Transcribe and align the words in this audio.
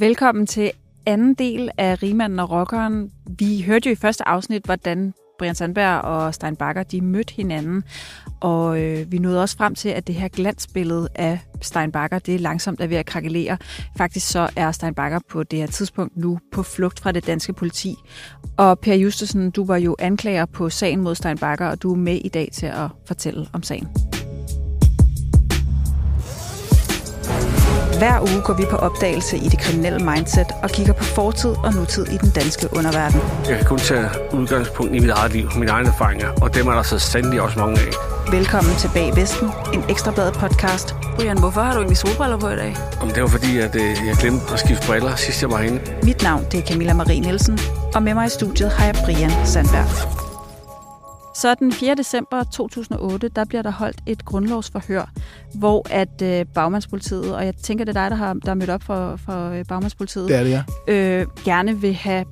Velkommen 0.00 0.46
til 0.46 0.70
anden 1.06 1.34
del 1.34 1.70
af 1.78 2.02
Rimanden 2.02 2.38
og 2.38 2.50
Rockeren. 2.50 3.10
Vi 3.38 3.62
hørte 3.62 3.88
jo 3.88 3.92
i 3.92 3.96
første 3.96 4.28
afsnit, 4.28 4.64
hvordan 4.64 5.14
Brian 5.38 5.54
Sandberg 5.54 6.00
og 6.00 6.34
Stein 6.34 6.56
Bakker, 6.56 6.82
de 6.82 7.00
mødte 7.00 7.34
hinanden. 7.34 7.84
Og 8.40 8.80
øh, 8.82 9.12
vi 9.12 9.18
nåede 9.18 9.42
også 9.42 9.56
frem 9.56 9.74
til, 9.74 9.88
at 9.88 10.06
det 10.06 10.14
her 10.14 10.28
glansbillede 10.28 11.08
af 11.14 11.38
Stein 11.62 11.92
Bakker, 11.92 12.18
det 12.18 12.34
er 12.34 12.38
langsomt 12.38 12.80
er 12.80 12.86
ved 12.86 12.96
at 12.96 13.06
krakelere. 13.06 13.56
Faktisk 13.96 14.30
så 14.30 14.48
er 14.56 14.72
Stein 14.72 14.94
Bakker 14.94 15.18
på 15.28 15.42
det 15.42 15.58
her 15.58 15.66
tidspunkt 15.66 16.16
nu 16.16 16.38
på 16.52 16.62
flugt 16.62 17.00
fra 17.00 17.12
det 17.12 17.26
danske 17.26 17.52
politi. 17.52 17.94
Og 18.56 18.78
Per 18.78 18.94
Justesen, 18.94 19.50
du 19.50 19.64
var 19.64 19.76
jo 19.76 19.96
anklager 19.98 20.46
på 20.46 20.70
sagen 20.70 21.00
mod 21.00 21.14
Stein 21.14 21.38
Bakker, 21.38 21.66
og 21.66 21.82
du 21.82 21.92
er 21.92 21.96
med 21.96 22.16
i 22.24 22.28
dag 22.28 22.48
til 22.52 22.66
at 22.66 22.88
fortælle 23.06 23.46
om 23.52 23.62
sagen. 23.62 23.88
Hver 28.00 28.20
uge 28.20 28.40
går 28.44 28.54
vi 28.54 28.64
på 28.70 28.76
opdagelse 28.76 29.36
i 29.36 29.48
det 29.48 29.58
kriminelle 29.58 29.98
mindset 30.10 30.46
og 30.62 30.70
kigger 30.70 30.92
på 30.92 31.04
fortid 31.04 31.50
og 31.50 31.74
nutid 31.74 32.06
i 32.06 32.16
den 32.16 32.30
danske 32.30 32.68
underverden. 32.76 33.20
Jeg 33.48 33.56
kan 33.56 33.66
kun 33.66 33.78
tage 33.78 34.08
udgangspunkt 34.32 34.94
i 34.94 34.98
mit 34.98 35.10
eget 35.10 35.32
liv, 35.32 35.48
mine 35.58 35.70
egne 35.70 35.88
erfaringer, 35.88 36.28
og 36.42 36.54
dem 36.54 36.66
er 36.66 36.72
der 36.72 36.82
så 36.82 36.98
sandelig 36.98 37.40
også 37.42 37.58
mange 37.58 37.80
af. 37.80 37.92
Velkommen 38.32 38.74
til 38.74 38.90
Bag 38.94 39.16
Vesten, 39.16 39.48
en 39.74 39.84
ekstrabladet 39.88 40.34
podcast. 40.34 40.94
Brian, 41.16 41.38
hvorfor 41.38 41.60
har 41.60 41.72
du 41.72 41.78
egentlig 41.78 41.96
solbriller 41.96 42.38
på 42.38 42.48
i 42.48 42.56
dag? 42.56 42.76
Om 43.00 43.08
det 43.08 43.22
var 43.22 43.28
fordi, 43.28 43.58
at 43.58 43.74
øh, 43.74 43.90
jeg 44.06 44.16
glemte 44.20 44.52
at 44.52 44.58
skifte 44.58 44.86
briller 44.86 45.16
sidst 45.16 45.42
jeg 45.42 45.50
var 45.50 45.56
herinde. 45.56 45.80
Mit 46.02 46.22
navn 46.22 46.44
det 46.52 46.60
er 46.60 46.66
Camilla 46.66 46.94
Marie 46.94 47.20
Nielsen, 47.20 47.58
og 47.94 48.02
med 48.02 48.14
mig 48.14 48.26
i 48.26 48.30
studiet 48.30 48.70
har 48.70 48.84
jeg 48.84 48.94
Brian 49.04 49.32
Sandberg. 49.44 50.19
Så 51.34 51.54
den 51.54 51.72
4. 51.72 51.94
december 51.94 52.44
2008, 52.44 53.28
der 53.28 53.44
bliver 53.44 53.62
der 53.62 53.70
holdt 53.70 54.00
et 54.06 54.24
grundlovsforhør, 54.24 55.10
hvor 55.54 55.86
at 55.90 56.22
øh, 56.22 56.46
bagmandspolitiet, 56.54 57.34
og 57.36 57.46
jeg 57.46 57.54
tænker, 57.56 57.84
det 57.84 57.96
er 57.96 58.02
dig, 58.02 58.10
der 58.10 58.16
har 58.16 58.34
der 58.34 58.50
er 58.50 58.54
mødt 58.54 58.70
op 58.70 58.82
for, 58.82 59.16
for 59.16 59.50
øh, 59.50 59.64
bagmandspolitiet, 59.64 60.28
det 60.28 60.36
er 60.36 60.44
det, 60.44 60.64
ja. 60.88 61.20
øh, 61.20 61.26
gerne 61.44 61.80
vil 61.80 61.94
have 61.94 62.24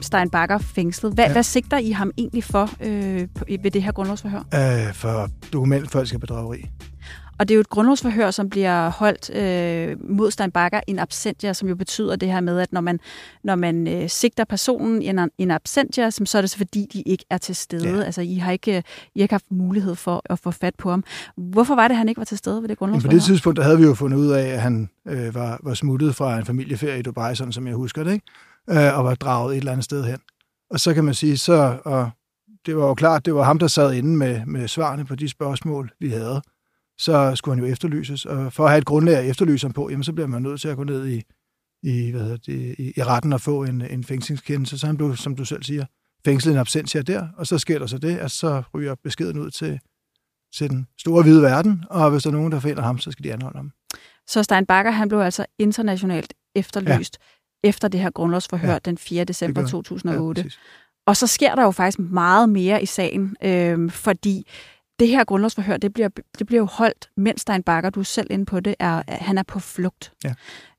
Stein 0.00 0.30
Bakker 0.30 0.58
fængslet. 0.58 1.12
Hvad, 1.12 1.24
ja. 1.24 1.32
hvad 1.32 1.42
sigter 1.42 1.78
I 1.78 1.90
ham 1.90 2.10
egentlig 2.18 2.44
for 2.44 2.70
øh, 2.80 3.28
ved 3.62 3.70
det 3.70 3.82
her 3.82 3.92
grundlovsforhør? 3.92 4.38
Øh, 4.54 4.94
for 4.94 5.28
dokumentfolk 5.52 6.20
bedrageri. 6.20 6.70
Og 7.38 7.48
det 7.48 7.54
er 7.54 7.56
jo 7.56 7.60
et 7.60 7.68
grundlovsforhør, 7.68 8.30
som 8.30 8.48
bliver 8.50 8.88
holdt 8.88 9.30
øh, 9.30 10.10
mod 10.10 10.30
Stein 10.30 10.50
Bakker 10.50 10.80
in 10.86 10.98
absentia, 10.98 11.52
som 11.52 11.68
jo 11.68 11.74
betyder 11.74 12.16
det 12.16 12.32
her 12.32 12.40
med, 12.40 12.60
at 12.60 12.72
når 12.72 12.80
man, 12.80 13.00
når 13.44 13.54
man 13.54 13.88
øh, 13.88 14.08
sigter 14.08 14.44
personen 14.44 15.02
in, 15.02 15.18
in 15.38 15.50
absentia, 15.50 16.10
så 16.10 16.38
er 16.38 16.42
det 16.42 16.50
så 16.50 16.56
fordi, 16.56 16.86
de 16.92 17.02
ikke 17.02 17.24
er 17.30 17.38
til 17.38 17.56
stede. 17.56 17.96
Ja. 17.96 18.02
Altså, 18.02 18.20
I 18.20 18.34
har, 18.34 18.52
ikke, 18.52 18.82
I 19.14 19.20
har 19.20 19.22
ikke 19.22 19.32
haft 19.32 19.50
mulighed 19.50 19.94
for 19.94 20.22
at 20.24 20.38
få 20.38 20.50
fat 20.50 20.74
på 20.74 20.90
ham. 20.90 21.04
Hvorfor 21.36 21.74
var 21.74 21.88
det, 21.88 21.94
at 21.94 21.98
han 21.98 22.08
ikke 22.08 22.18
var 22.18 22.24
til 22.24 22.38
stede 22.38 22.62
ved 22.62 22.68
det 22.68 22.78
grundlovsforhør? 22.78 23.10
På 23.10 23.14
det 23.14 23.22
tidspunkt, 23.22 23.56
der 23.56 23.62
havde 23.62 23.78
vi 23.78 23.84
jo 23.84 23.94
fundet 23.94 24.18
ud 24.18 24.30
af, 24.30 24.46
at 24.46 24.60
han 24.60 24.90
øh, 25.08 25.34
var, 25.34 25.60
var 25.62 25.74
smuttet 25.74 26.14
fra 26.14 26.38
en 26.38 26.44
familieferie 26.44 26.98
i 26.98 27.02
Dubai, 27.02 27.34
sådan 27.34 27.52
som 27.52 27.66
jeg 27.66 27.74
husker 27.74 28.04
det, 28.04 28.12
ikke? 28.12 28.26
Øh, 28.70 28.98
og 28.98 29.04
var 29.04 29.14
draget 29.14 29.52
et 29.52 29.58
eller 29.58 29.72
andet 29.72 29.84
sted 29.84 30.04
hen. 30.04 30.18
Og 30.70 30.80
så 30.80 30.94
kan 30.94 31.04
man 31.04 31.14
sige, 31.14 31.38
så, 31.38 31.78
og 31.84 32.10
det 32.66 32.76
var 32.76 32.86
jo 32.86 32.94
klart, 32.94 33.26
det 33.26 33.34
var 33.34 33.42
ham, 33.42 33.58
der 33.58 33.66
sad 33.66 33.94
inde 33.94 34.16
med, 34.16 34.46
med 34.46 34.68
svarene 34.68 35.04
på 35.04 35.14
de 35.14 35.28
spørgsmål, 35.28 35.90
vi 36.00 36.08
havde 36.08 36.42
så 36.98 37.32
skulle 37.34 37.56
han 37.56 37.64
jo 37.64 37.72
efterlyses. 37.72 38.24
Og 38.24 38.52
for 38.52 38.64
at 38.64 38.70
have 38.70 38.78
et 38.78 38.84
grundlag 38.84 39.16
at 39.16 39.30
efterlyse 39.30 39.66
ham 39.66 39.72
på, 39.72 39.90
jamen, 39.90 40.04
så 40.04 40.12
bliver 40.12 40.26
man 40.26 40.42
nødt 40.42 40.60
til 40.60 40.68
at 40.68 40.76
gå 40.76 40.84
ned 40.84 41.08
i, 41.08 41.22
i, 41.82 42.10
hvad 42.10 42.20
hedder 42.20 42.36
det, 42.36 42.74
i, 42.78 42.92
i 42.96 43.02
retten 43.02 43.32
og 43.32 43.40
få 43.40 43.64
en, 43.64 43.80
en 43.80 44.04
fængslingskendelse. 44.04 44.78
Så 44.78 44.86
han 44.86 44.96
blev, 44.96 45.16
som 45.16 45.36
du 45.36 45.44
selv 45.44 45.62
siger, 45.62 45.84
fængslet 46.24 46.52
en 46.52 46.58
absentia 46.58 47.02
der, 47.02 47.28
og 47.36 47.46
så 47.46 47.58
sker 47.58 47.78
der 47.78 47.86
så 47.86 47.98
det, 47.98 48.16
at 48.16 48.30
så 48.30 48.62
ryger 48.74 48.94
beskeden 49.04 49.38
ud 49.38 49.50
til, 49.50 49.80
til 50.54 50.70
den 50.70 50.86
store 50.98 51.22
hvide 51.22 51.42
verden, 51.42 51.84
og 51.90 52.10
hvis 52.10 52.22
der 52.22 52.30
er 52.30 52.34
nogen, 52.34 52.52
der 52.52 52.60
finder 52.60 52.82
ham, 52.82 52.98
så 52.98 53.10
skal 53.10 53.24
de 53.24 53.32
anholde 53.32 53.56
ham. 53.56 53.72
Så 54.26 54.42
Stein 54.42 54.66
Bakker, 54.66 54.90
han 54.90 55.08
blev 55.08 55.20
altså 55.20 55.46
internationalt 55.58 56.34
efterlyst 56.54 57.18
ja. 57.64 57.68
efter 57.68 57.88
det 57.88 58.00
her 58.00 58.10
grundlovsforhør 58.10 58.72
ja. 58.72 58.78
den 58.78 58.98
4. 58.98 59.24
december 59.24 59.66
2008. 59.66 60.42
Ja, 60.42 60.48
og 61.06 61.16
så 61.16 61.26
sker 61.26 61.54
der 61.54 61.62
jo 61.62 61.70
faktisk 61.70 61.98
meget 61.98 62.48
mere 62.48 62.82
i 62.82 62.86
sagen, 62.86 63.36
øh, 63.42 63.90
fordi 63.90 64.46
det 64.98 65.08
her 65.08 65.24
grundlovsforhør, 65.24 65.76
det 65.76 65.92
bliver, 65.92 66.08
det 66.38 66.46
bliver 66.46 66.60
jo 66.60 66.66
holdt, 66.66 67.10
mens 67.16 67.40
Stein 67.40 67.62
Bakker, 67.62 67.90
du 67.90 68.00
er 68.00 68.04
selv 68.04 68.26
inde 68.30 68.46
på 68.46 68.60
det, 68.60 68.74
er, 68.78 69.02
han 69.08 69.38
er 69.38 69.42
på 69.42 69.60
flugt. 69.60 70.12
Ja. 70.24 70.34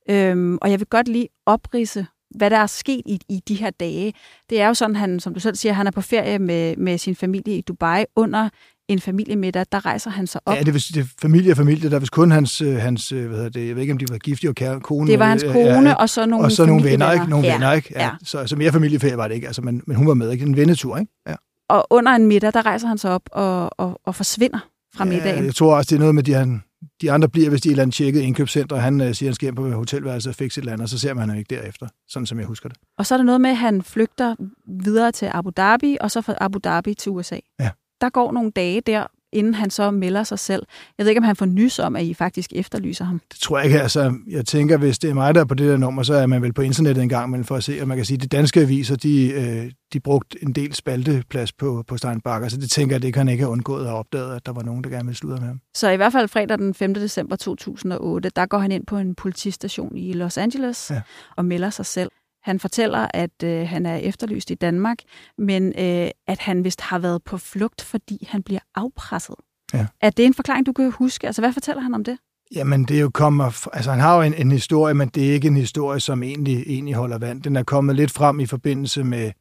Øhm, 0.09 0.57
og 0.61 0.71
jeg 0.71 0.79
vil 0.79 0.87
godt 0.87 1.07
lige 1.07 1.27
oprise, 1.45 2.07
hvad 2.35 2.49
der 2.49 2.57
er 2.57 2.67
sket 2.67 3.01
i, 3.05 3.19
i 3.29 3.41
de 3.47 3.55
her 3.55 3.69
dage. 3.69 4.13
Det 4.49 4.61
er 4.61 4.67
jo 4.67 4.73
sådan, 4.73 4.95
han, 4.95 5.19
som 5.19 5.33
du 5.33 5.39
selv 5.39 5.55
siger, 5.55 5.73
han 5.73 5.87
er 5.87 5.91
på 5.91 6.01
ferie 6.01 6.39
med, 6.39 6.75
med 6.77 6.97
sin 6.97 7.15
familie 7.15 7.57
i 7.57 7.61
Dubai 7.61 8.05
under 8.15 8.49
en 8.87 8.99
familiemiddag, 8.99 9.65
der 9.71 9.85
rejser 9.85 10.09
han 10.09 10.27
sig 10.27 10.41
op. 10.45 10.55
Ja, 10.55 10.59
det 10.59 10.67
er, 10.67 10.91
det 10.93 10.97
er 10.97 11.07
familie 11.21 11.51
og 11.51 11.57
familie, 11.57 11.89
der 11.89 11.95
er 11.95 11.99
vist 11.99 12.11
kun 12.11 12.31
hans, 12.31 12.61
øh, 12.61 12.75
hans 12.75 13.11
øh, 13.11 13.27
hvad 13.27 13.37
hedder 13.37 13.49
det, 13.49 13.67
jeg 13.67 13.75
ved 13.75 13.81
ikke, 13.81 13.91
om 13.91 13.97
de 13.97 14.05
var 14.09 14.17
giftige 14.17 14.49
og 14.49 14.55
kære, 14.55 14.79
kone. 14.79 15.11
Det 15.11 15.19
var 15.19 15.25
hans 15.25 15.43
kone, 15.43 15.89
ja, 15.89 15.93
og 15.93 16.09
så 16.09 16.25
nogle 16.25 16.45
Og 16.45 16.51
så 16.51 16.65
nogle 16.65 16.83
venner, 16.83 17.11
ikke? 17.11 17.29
Nogle 17.29 17.47
ja. 17.47 17.53
venner, 17.53 17.71
ikke? 17.71 17.93
Ja. 17.95 18.03
ja. 18.03 18.11
Så 18.23 18.37
altså, 18.37 18.55
mere 18.55 18.71
familieferie 18.71 19.17
var 19.17 19.27
det 19.27 19.35
ikke, 19.35 19.47
altså, 19.47 19.61
men, 19.61 19.81
men 19.87 19.95
hun 19.95 20.07
var 20.07 20.13
med, 20.13 20.31
ikke? 20.31 20.45
En 20.45 20.57
vennetur, 20.57 20.97
ikke? 20.97 21.11
Ja 21.27 21.35
og 21.69 21.87
under 21.89 22.11
en 22.11 22.27
middag, 22.27 22.53
der 22.53 22.65
rejser 22.65 22.87
han 22.87 22.97
sig 22.97 23.11
op 23.11 23.29
og, 23.31 23.79
og, 23.79 24.01
og 24.03 24.15
forsvinder 24.15 24.59
fra 24.95 25.05
ja, 25.05 25.11
middagen. 25.11 25.45
Jeg 25.45 25.55
tror 25.55 25.75
også, 25.75 25.89
det 25.89 25.95
er 25.95 25.99
noget 25.99 26.15
med, 26.15 26.23
de, 26.23 26.33
han, 26.33 26.63
de 27.01 27.11
andre 27.11 27.29
bliver, 27.29 27.49
hvis 27.49 27.61
de 27.61 27.69
er 27.69 27.71
et 27.71 27.73
eller 27.73 27.83
andet 27.83 27.95
tjekket 27.95 28.21
indkøbscenter, 28.21 28.75
og 28.75 28.81
han 28.81 29.01
uh, 29.01 29.11
siger, 29.11 29.29
han 29.29 29.35
skal 29.35 29.45
hjem 29.45 29.55
på 29.55 29.69
hotelværelset 29.71 30.29
og 30.29 30.35
fikse 30.35 30.59
et 30.59 30.61
eller 30.61 30.73
andet, 30.73 30.83
og 30.83 30.89
så 30.89 30.99
ser 30.99 31.13
man 31.13 31.29
ham 31.29 31.37
ikke 31.37 31.55
derefter, 31.55 31.87
sådan 32.07 32.25
som 32.25 32.39
jeg 32.39 32.47
husker 32.47 32.69
det. 32.69 32.77
Og 32.97 33.05
så 33.05 33.15
er 33.15 33.17
der 33.17 33.25
noget 33.25 33.41
med, 33.41 33.49
at 33.49 33.57
han 33.57 33.81
flygter 33.81 34.35
videre 34.83 35.11
til 35.11 35.29
Abu 35.33 35.51
Dhabi, 35.57 35.97
og 36.01 36.11
så 36.11 36.21
fra 36.21 36.33
Abu 36.41 36.59
Dhabi 36.63 36.93
til 36.93 37.11
USA. 37.11 37.39
Ja. 37.59 37.69
Der 38.01 38.09
går 38.09 38.31
nogle 38.31 38.51
dage 38.51 38.81
der, 38.81 39.07
inden 39.33 39.53
han 39.53 39.69
så 39.69 39.91
melder 39.91 40.23
sig 40.23 40.39
selv. 40.39 40.63
Jeg 40.97 41.03
ved 41.03 41.09
ikke, 41.11 41.19
om 41.19 41.23
han 41.23 41.35
får 41.35 41.45
nys 41.45 41.79
om, 41.79 41.95
at 41.95 42.03
I 42.03 42.13
faktisk 42.13 42.53
efterlyser 42.55 43.05
ham. 43.05 43.21
Det 43.31 43.39
tror 43.39 43.57
jeg 43.57 43.65
ikke. 43.65 43.81
Altså, 43.81 44.13
jeg 44.29 44.45
tænker, 44.45 44.77
hvis 44.77 44.99
det 44.99 45.09
er 45.09 45.13
mig, 45.13 45.35
der 45.35 45.41
er 45.41 45.45
på 45.45 45.53
det 45.53 45.69
der 45.69 45.77
nummer, 45.77 46.03
så 46.03 46.13
er 46.13 46.25
man 46.25 46.41
vel 46.41 46.53
på 46.53 46.61
internettet 46.61 47.01
en 47.01 47.09
gang, 47.09 47.29
men 47.29 47.45
for 47.45 47.55
at 47.55 47.63
se, 47.63 47.81
og 47.81 47.87
man 47.87 47.97
kan 47.97 48.05
sige, 48.05 48.15
at 48.15 48.21
de 48.21 48.27
danske 48.27 48.61
aviser, 48.61 48.95
de, 48.95 49.31
øh, 49.31 49.71
de 49.93 49.99
brugte 49.99 50.43
en 50.43 50.53
del 50.53 50.73
spalteplads 50.73 51.53
på, 51.53 51.83
på 51.87 51.97
Stein 51.97 52.21
Bakker, 52.21 52.49
så 52.49 52.57
det 52.57 52.69
tænker 52.69 52.95
jeg, 52.95 53.01
det 53.01 53.13
kan 53.13 53.19
han 53.19 53.29
ikke 53.29 53.43
have 53.43 53.51
undgået 53.51 53.85
at 53.85 53.93
opdage, 53.93 54.35
at 54.35 54.45
der 54.45 54.51
var 54.51 54.63
nogen, 54.63 54.83
der 54.83 54.89
gerne 54.89 55.05
ville 55.05 55.17
sludre 55.17 55.37
med 55.37 55.47
ham. 55.47 55.59
Så 55.75 55.89
i 55.89 55.95
hvert 55.95 56.11
fald 56.11 56.27
fredag 56.27 56.57
den 56.57 56.73
5. 56.73 56.93
december 56.93 57.35
2008, 57.35 58.31
der 58.35 58.45
går 58.45 58.57
han 58.57 58.71
ind 58.71 58.85
på 58.85 58.97
en 58.97 59.15
politistation 59.15 59.97
i 59.97 60.13
Los 60.13 60.37
Angeles 60.37 60.91
ja. 60.91 61.01
og 61.35 61.45
melder 61.45 61.69
sig 61.69 61.85
selv. 61.85 62.09
Han 62.43 62.59
fortæller, 62.59 63.07
at 63.13 63.43
øh, 63.43 63.67
han 63.67 63.85
er 63.85 63.95
efterlyst 63.95 64.51
i 64.51 64.55
Danmark, 64.55 64.97
men 65.37 65.67
øh, 65.67 66.09
at 66.27 66.39
han 66.39 66.63
vist 66.63 66.81
har 66.81 66.99
været 66.99 67.23
på 67.23 67.37
flugt, 67.37 67.81
fordi 67.81 68.27
han 68.29 68.43
bliver 68.43 68.59
afpresset. 68.75 69.35
Ja. 69.73 69.87
Er 70.01 70.09
det 70.09 70.25
en 70.25 70.33
forklaring, 70.33 70.65
du 70.65 70.73
kan 70.73 70.91
huske? 70.91 71.27
Altså, 71.27 71.41
hvad 71.41 71.53
fortæller 71.53 71.81
han 71.81 71.93
om 71.93 72.03
det? 72.03 72.17
Jamen, 72.55 72.83
det 72.83 72.97
er 72.97 73.01
jo 73.01 73.09
kommer... 73.13 73.67
Altså, 73.73 73.91
han 73.91 73.99
har 73.99 74.15
jo 74.15 74.21
en, 74.21 74.33
en 74.33 74.51
historie, 74.51 74.93
men 74.93 75.07
det 75.07 75.29
er 75.29 75.33
ikke 75.33 75.47
en 75.47 75.55
historie, 75.55 75.99
som 75.99 76.23
egentlig, 76.23 76.63
egentlig 76.67 76.95
holder 76.95 77.17
vand. 77.17 77.43
Den 77.43 77.55
er 77.55 77.63
kommet 77.63 77.95
lidt 77.95 78.11
frem 78.11 78.39
i 78.39 78.45
forbindelse 78.45 79.03
med... 79.03 79.31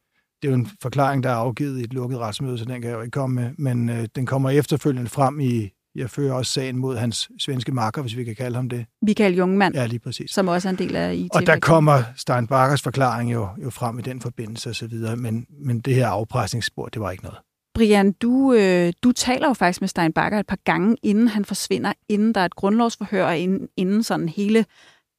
Det 0.41 0.47
er 0.47 0.51
jo 0.51 0.53
en 0.53 0.69
forklaring, 0.81 1.23
der 1.23 1.29
er 1.29 1.35
afgivet 1.35 1.79
i 1.79 1.83
et 1.83 1.93
lukket 1.93 2.19
retsmøde, 2.19 2.57
så 2.57 2.65
den 2.65 2.81
kan 2.81 2.89
jeg 2.89 2.97
jo 2.97 3.01
ikke 3.01 3.11
komme 3.11 3.41
med. 3.41 3.51
Men 3.57 3.89
øh, 3.89 4.07
den 4.15 4.25
kommer 4.25 4.49
efterfølgende 4.49 5.09
frem 5.09 5.39
i, 5.39 5.69
jeg 5.97 6.09
fører 6.09 6.33
også 6.33 6.51
sagen 6.51 6.77
mod 6.77 6.97
hans 6.97 7.29
svenske 7.39 7.71
marker, 7.71 8.01
hvis 8.01 8.17
vi 8.17 8.23
kan 8.23 8.35
kalde 8.35 8.55
ham 8.55 8.69
det. 8.69 8.85
Michael 9.01 9.35
Jungmann, 9.35 9.75
ja, 9.75 9.85
lige 9.85 9.99
præcis. 9.99 10.31
som 10.31 10.47
også 10.47 10.67
er 10.67 10.69
en 10.69 10.77
del 10.77 10.95
af 10.95 11.15
IT. 11.15 11.35
Og 11.35 11.45
der 11.45 11.59
kommer 11.59 12.03
Stein 12.15 12.47
Bakkers 12.47 12.81
forklaring 12.81 13.33
jo, 13.33 13.47
jo 13.63 13.69
frem 13.69 13.99
i 13.99 14.01
den 14.01 14.21
forbindelse 14.21 14.69
osv., 14.69 14.93
men, 15.17 15.45
men 15.59 15.79
det 15.79 15.95
her 15.95 16.07
afpresningsspor, 16.07 16.85
det 16.85 17.01
var 17.01 17.11
ikke 17.11 17.23
noget. 17.23 17.39
Brian, 17.75 18.11
du, 18.11 18.53
øh, 18.53 18.93
du 19.03 19.11
taler 19.11 19.47
jo 19.47 19.53
faktisk 19.53 19.81
med 19.81 19.87
Stein 19.87 20.13
Bakker 20.13 20.39
et 20.39 20.47
par 20.47 20.57
gange, 20.63 20.97
inden 21.03 21.27
han 21.27 21.45
forsvinder, 21.45 21.93
inden 22.09 22.35
der 22.35 22.41
er 22.41 22.45
et 22.45 22.55
grundlovsforhør, 22.55 23.25
og 23.25 23.37
inden, 23.37 23.67
inden 23.77 24.03
sådan 24.03 24.29
hele 24.29 24.65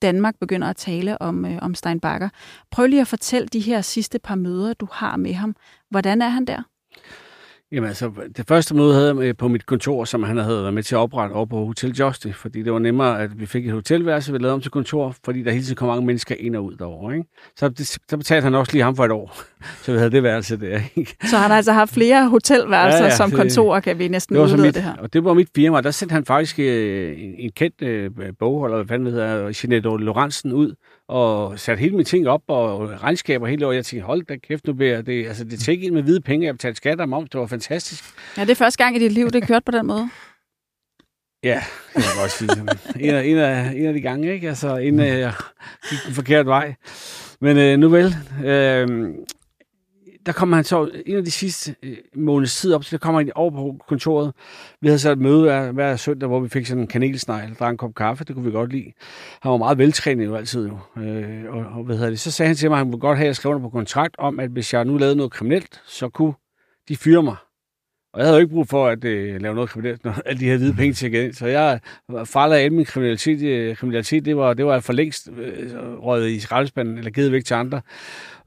Danmark 0.03 0.35
begynder 0.41 0.69
at 0.69 0.77
tale 0.77 1.23
om, 1.23 1.45
øh, 1.45 1.59
om 1.63 1.75
Stein 1.75 2.01
Bakker. 2.01 2.29
Prøv 2.71 2.87
lige 2.87 3.01
at 3.01 3.09
fortælle 3.09 3.49
de 3.49 3.61
her 3.61 3.81
sidste 3.81 4.19
par 4.19 4.35
møder, 4.35 4.73
du 4.73 4.89
har 4.93 5.17
med 5.17 5.35
ham. 5.35 5.57
Hvordan 5.91 6.23
er 6.23 6.29
han 6.29 6.45
der? 6.45 6.63
Jamen 7.73 7.89
altså, 7.89 8.11
det 8.37 8.47
første 8.49 8.75
møde 8.75 8.95
havde 8.95 9.27
jeg 9.27 9.37
på 9.37 9.49
mit 9.49 9.67
kontor, 9.67 10.05
som 10.05 10.23
han 10.23 10.37
havde 10.37 10.63
været 10.63 10.75
med 10.75 10.83
til 10.83 10.95
at 10.95 10.99
oprette 10.99 11.33
over 11.33 11.47
på 11.47 11.65
Hotel 11.65 11.91
Justy, 11.91 12.29
fordi 12.35 12.63
det 12.63 12.73
var 12.73 12.79
nemmere, 12.79 13.23
at 13.23 13.41
vi 13.41 13.47
fik 13.47 13.67
et 13.67 13.73
hotelværelse, 13.73 14.33
vi 14.33 14.39
lavede 14.39 14.55
om 14.55 14.61
til 14.61 14.71
kontor, 14.71 15.15
fordi 15.25 15.43
der 15.43 15.51
hele 15.51 15.65
tiden 15.65 15.77
kom 15.77 15.89
mange 15.89 16.07
mennesker 16.07 16.35
ind 16.39 16.57
og 16.57 16.65
ud 16.65 16.77
derovre. 16.77 17.17
Ikke? 17.17 17.29
Så, 17.57 17.69
det, 17.69 17.87
så 17.87 18.17
betalte 18.17 18.45
han 18.45 18.55
også 18.55 18.73
lige 18.73 18.83
ham 18.83 18.97
for 18.97 19.05
et 19.05 19.11
år, 19.11 19.39
så 19.83 19.93
vi 19.93 19.99
havde 19.99 20.11
det 20.11 20.23
værelse 20.23 20.61
der. 20.61 20.81
Ikke? 20.97 21.17
Så 21.31 21.37
han 21.37 21.51
har 21.51 21.57
altså 21.57 21.73
haft 21.73 21.95
flere 21.95 22.29
hotelværelser 22.29 22.99
ja, 22.99 23.05
ja, 23.05 23.17
som 23.17 23.31
kontor, 23.31 23.81
kan 23.81 23.99
vi 23.99 24.09
næsten 24.09 24.37
det 24.37 24.59
mit, 24.59 24.75
det 24.75 24.83
her. 24.83 24.97
Og 24.97 25.13
det 25.13 25.25
var 25.25 25.35
mit 25.35 25.49
firma, 25.55 25.81
der 25.81 25.91
sendte 25.91 26.13
han 26.13 26.25
faktisk 26.25 26.59
øh, 26.59 27.23
en, 27.23 27.35
en 27.39 27.51
kendt 27.57 27.83
øh, 27.83 28.11
bogholder, 28.39 28.77
hvad 28.77 28.87
fanden 28.87 29.13
hedder, 29.13 29.53
Jeanette 29.63 30.05
Lorentzen 30.05 30.53
ud, 30.53 30.75
og 31.09 31.59
satte 31.59 31.81
hele 31.81 31.93
mine 31.93 32.05
ting 32.05 32.29
op 32.29 32.43
og 32.49 33.03
regnskaber 33.03 33.47
hele 33.47 33.67
året. 33.67 33.77
Jeg 33.77 33.85
tænkte, 33.85 34.07
hold 34.07 34.23
da 34.23 34.37
kæft, 34.37 34.67
nu 34.67 34.73
bliver 34.73 35.03
det, 35.03 35.27
altså 35.27 35.45
det 35.45 35.61
tæk 35.61 35.83
ind 35.83 35.95
med 35.95 36.03
hvide 36.03 36.21
penge, 36.21 36.47
jeg 36.47 36.55
betalte 36.55 36.77
skatter 36.77 37.13
om, 37.13 37.27
det 37.27 37.41
var 37.41 37.47
fantastisk. 37.47 38.05
Ja, 38.37 38.43
det 38.43 38.51
er 38.51 38.55
første 38.55 38.85
gang 38.85 38.97
i 38.97 38.99
dit 38.99 39.13
liv, 39.13 39.31
det 39.31 39.47
kørt 39.47 39.65
på 39.65 39.73
den 39.73 39.87
måde. 39.87 40.11
Ja, 41.45 41.63
det 41.95 42.03
kan 42.03 42.03
jeg 42.03 42.21
godt 42.21 42.31
sige. 42.31 42.51
En 43.09 43.15
af, 43.15 43.25
en, 43.25 43.39
af, 43.39 43.73
en 43.77 43.87
af 43.87 43.93
de 43.95 44.01
gange, 44.01 44.33
ikke? 44.33 44.49
Altså, 44.49 44.77
inden 44.77 45.07
jeg 45.07 45.33
gik 45.91 45.99
den 46.07 46.15
forkerte 46.15 46.49
vej. 46.49 46.75
Men 47.41 47.57
øh, 47.57 47.79
nu 47.79 47.89
vel, 47.89 48.15
øh, 48.45 49.09
der 50.29 50.35
kommer 50.35 50.57
han 50.57 50.65
så 50.65 50.91
en 51.07 51.17
af 51.17 51.25
de 51.25 51.31
sidste 51.31 51.75
øh, 51.83 51.97
måneds 52.15 52.57
tid 52.57 52.75
op, 52.75 52.85
så 52.85 52.91
der 52.91 52.99
kommer 52.99 53.21
han 53.21 53.33
over 53.35 53.51
på 53.51 53.77
kontoret. 53.89 54.33
Vi 54.81 54.89
havde 54.89 54.99
så 54.99 55.13
et 55.13 55.19
møde 55.19 55.43
hver, 55.43 55.73
hver 55.73 55.97
søndag, 55.97 56.29
hvor 56.29 56.41
vi 56.41 56.49
fik 56.49 56.67
sådan 56.67 56.83
en 56.83 56.87
kanelsnegl, 56.87 57.55
drak 57.55 57.71
en 57.71 57.77
kop 57.77 57.95
kaffe, 57.95 58.25
det 58.25 58.35
kunne 58.35 58.45
vi 58.45 58.51
godt 58.51 58.73
lide. 58.73 58.93
Han 59.41 59.53
var 59.53 59.57
meget 59.57 59.79
veltrænet 59.79 60.25
jo 60.25 60.37
altid 60.37 60.69
jo. 60.69 61.03
Øh, 61.03 61.45
og, 61.49 61.67
og, 61.79 61.85
hvad 61.85 61.97
hedder 61.97 62.11
det, 62.11 62.21
så 62.21 62.31
sagde 62.31 62.49
han 62.49 62.57
til 62.57 62.71
mig, 62.71 62.75
at 62.75 62.79
han 62.79 62.87
ville 62.87 63.01
godt 63.01 63.19
have, 63.19 63.25
at 63.25 63.29
jeg 63.29 63.37
skrev 63.37 63.51
under 63.51 63.63
på 63.63 63.71
kontrakt 63.71 64.15
om, 64.19 64.41
at 64.41 64.51
hvis 64.51 64.75
jeg 64.75 64.85
nu 64.85 64.97
lavede 64.97 65.17
noget 65.17 65.33
kriminelt, 65.33 65.83
så 65.87 66.09
kunne 66.09 66.33
de 66.89 66.97
fyre 66.97 67.23
mig. 67.23 67.37
Og 68.19 68.23
jeg 68.23 68.29
havde 68.29 68.39
jo 68.39 68.41
ikke 68.41 68.55
brug 68.55 68.69
for 68.69 68.87
at 68.87 69.05
øh, 69.05 69.41
lave 69.41 69.55
noget 69.55 69.71
kriminelt, 69.71 70.05
når 70.05 70.15
alle 70.27 70.41
de 70.41 70.45
her 70.45 70.57
hvide 70.57 70.75
penge 70.75 70.93
til 70.93 71.15
igen. 71.15 71.33
Så 71.33 71.47
jeg 71.47 71.81
farlede 72.25 72.61
af 72.61 72.71
min 72.71 72.85
kriminalitet. 72.85 73.43
Øh, 73.43 73.77
kriminalitet, 73.77 74.25
det 74.25 74.37
var, 74.37 74.55
det 74.55 74.67
var 74.67 74.81
for 74.81 74.93
længst 74.93 75.29
øh, 75.39 75.73
røget 75.99 76.31
i 76.31 76.41
skraldespanden, 76.41 76.99
eller 76.99 77.11
givet 77.11 77.33
væk 77.33 77.45
til 77.45 77.55
andre. 77.55 77.81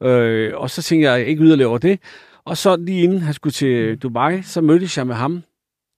Øh, 0.02 0.52
og 0.54 0.70
så 0.70 0.82
tænkte 0.82 1.10
jeg 1.10 1.26
ikke 1.26 1.42
yderligere 1.42 1.68
over 1.68 1.78
det. 1.78 2.00
Og 2.44 2.56
så 2.56 2.76
lige 2.76 3.02
inden 3.02 3.20
han 3.20 3.34
skulle 3.34 3.52
til 3.52 3.98
Dubai, 3.98 4.42
så 4.42 4.60
mødtes 4.60 4.98
jeg 4.98 5.06
med 5.06 5.14
ham 5.14 5.42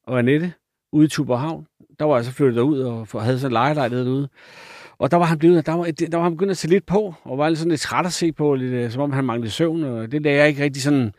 og 0.07 0.19
Annette 0.19 0.53
ude 0.93 1.05
i 1.05 1.09
Tuberhavn. 1.09 1.67
Der 1.99 2.05
var 2.05 2.17
jeg 2.17 2.25
så 2.25 2.33
flyttet 2.33 2.63
ud 2.63 2.79
og 2.81 3.23
havde 3.23 3.39
sådan 3.39 3.51
en 3.51 3.53
lejelejlighed 3.53 4.07
derude. 4.07 4.29
Og 4.99 5.11
der 5.11 5.17
var 5.17 5.25
han 5.25 5.39
blevet, 5.39 5.67
der 5.67 5.73
var, 5.73 5.85
der 5.85 6.17
var 6.17 6.23
han 6.23 6.33
begyndt 6.33 6.51
at 6.51 6.57
se 6.57 6.69
lidt 6.69 6.87
på, 6.87 7.15
og 7.25 7.39
var 7.39 7.49
lidt 7.49 7.59
sådan 7.59 7.71
lidt 7.71 7.81
træt 7.81 8.07
at 8.07 8.13
se 8.13 8.33
på, 8.33 8.55
lidt, 8.55 8.73
øh, 8.73 8.91
som 8.91 9.03
om 9.03 9.13
han 9.13 9.25
manglede 9.25 9.51
søvn, 9.51 9.85
og 9.85 10.13
det 10.13 10.23
lagde 10.23 10.39
jeg 10.39 10.49
ikke 10.49 10.63
rigtig 10.63 10.83
sådan 10.83 11.13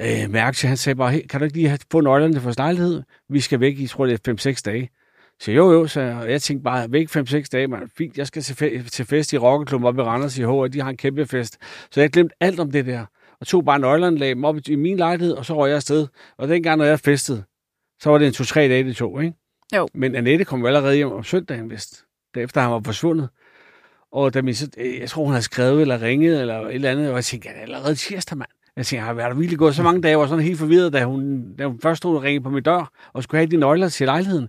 øh, 0.00 0.30
mærke 0.30 0.56
til. 0.56 0.68
Han 0.68 0.76
sagde 0.76 0.96
bare, 0.96 1.12
hey, 1.12 1.26
kan 1.26 1.40
du 1.40 1.44
ikke 1.44 1.56
lige 1.56 1.78
få 1.92 2.00
nøglerne 2.00 2.34
til 2.34 2.42
vores 2.42 2.56
lejlighed? 2.58 3.02
Vi 3.28 3.40
skal 3.40 3.60
væk 3.60 3.78
i, 3.78 3.86
tror 3.86 4.06
det 4.06 4.28
er 4.28 4.52
5-6 4.52 4.62
dage. 4.64 4.90
Så 5.40 5.52
jo, 5.52 5.72
jo, 5.72 5.86
så 5.86 6.00
jeg, 6.00 6.30
jeg 6.30 6.42
tænkte 6.42 6.64
bare, 6.64 6.92
væk 6.92 7.16
5-6 7.16 7.44
dage, 7.52 7.66
man. 7.66 7.90
Fint, 7.98 8.18
jeg 8.18 8.26
skal 8.26 8.42
til 8.42 9.06
fest 9.06 9.32
i 9.32 9.38
Rockerklubben 9.38 9.86
op 9.86 9.98
i 9.98 10.00
Randers 10.00 10.38
i 10.38 10.42
H, 10.42 10.72
de 10.72 10.80
har 10.80 10.90
en 10.90 10.96
kæmpe 10.96 11.26
fest. 11.26 11.58
Så 11.90 12.00
jeg 12.00 12.10
glemte 12.10 12.34
alt 12.40 12.60
om 12.60 12.70
det 12.70 12.86
der, 12.86 13.06
og 13.40 13.46
tog 13.46 13.64
bare 13.64 13.78
nøglerne, 13.78 14.18
lagde 14.18 14.34
dem 14.34 14.44
op 14.44 14.56
i 14.68 14.74
min 14.74 14.96
lejlighed, 14.96 15.34
og 15.34 15.44
så 15.46 15.54
røg 15.54 15.68
jeg 15.68 15.76
afsted. 15.76 16.06
Og 16.38 16.48
dengang, 16.48 16.78
når 16.78 16.84
jeg 16.84 17.00
festede, 17.00 17.44
så 18.00 18.10
var 18.10 18.18
det 18.18 18.26
en 18.26 18.32
to-tre 18.32 18.60
dage, 18.60 18.84
det 18.84 18.96
tog, 18.96 19.24
ikke? 19.24 19.36
Jo. 19.76 19.88
Men 19.94 20.14
Annette 20.14 20.44
kom 20.44 20.60
jo 20.60 20.66
allerede 20.66 20.96
hjem 20.96 21.12
om 21.12 21.24
søndagen, 21.24 21.70
vist, 21.70 22.04
efter 22.36 22.60
han 22.60 22.70
var 22.70 22.80
forsvundet. 22.84 23.28
Og 24.12 24.34
da 24.34 24.42
min, 24.42 24.54
jeg 25.00 25.10
tror, 25.10 25.24
hun 25.24 25.32
havde 25.32 25.44
skrevet 25.44 25.80
eller 25.80 26.02
ringet 26.02 26.40
eller 26.40 26.60
et 26.60 26.74
eller 26.74 26.90
andet, 26.90 27.08
og 27.08 27.14
jeg 27.14 27.24
tænkte, 27.24 27.48
er 27.48 27.52
det 27.52 27.62
allerede 27.62 27.94
tirsdag, 27.94 28.38
mand? 28.38 28.50
Jeg 28.76 28.86
tænkte, 28.86 29.04
har 29.04 29.14
der 29.14 29.34
virkelig 29.34 29.58
gået 29.58 29.74
så 29.74 29.82
mange 29.82 30.02
dage? 30.02 30.10
Jeg 30.10 30.18
var 30.18 30.26
sådan 30.26 30.44
helt 30.44 30.58
forvirret, 30.58 30.92
da 30.92 31.04
hun, 31.04 31.44
da 31.56 31.66
hun 31.66 31.80
først 31.80 31.98
stod 31.98 32.16
og 32.16 32.22
ringede 32.22 32.44
på 32.44 32.50
min 32.50 32.62
dør, 32.62 32.90
og 33.12 33.22
skulle 33.22 33.38
have 33.38 33.50
de 33.50 33.56
nøgler 33.56 33.88
til 33.88 34.06
lejligheden. 34.06 34.48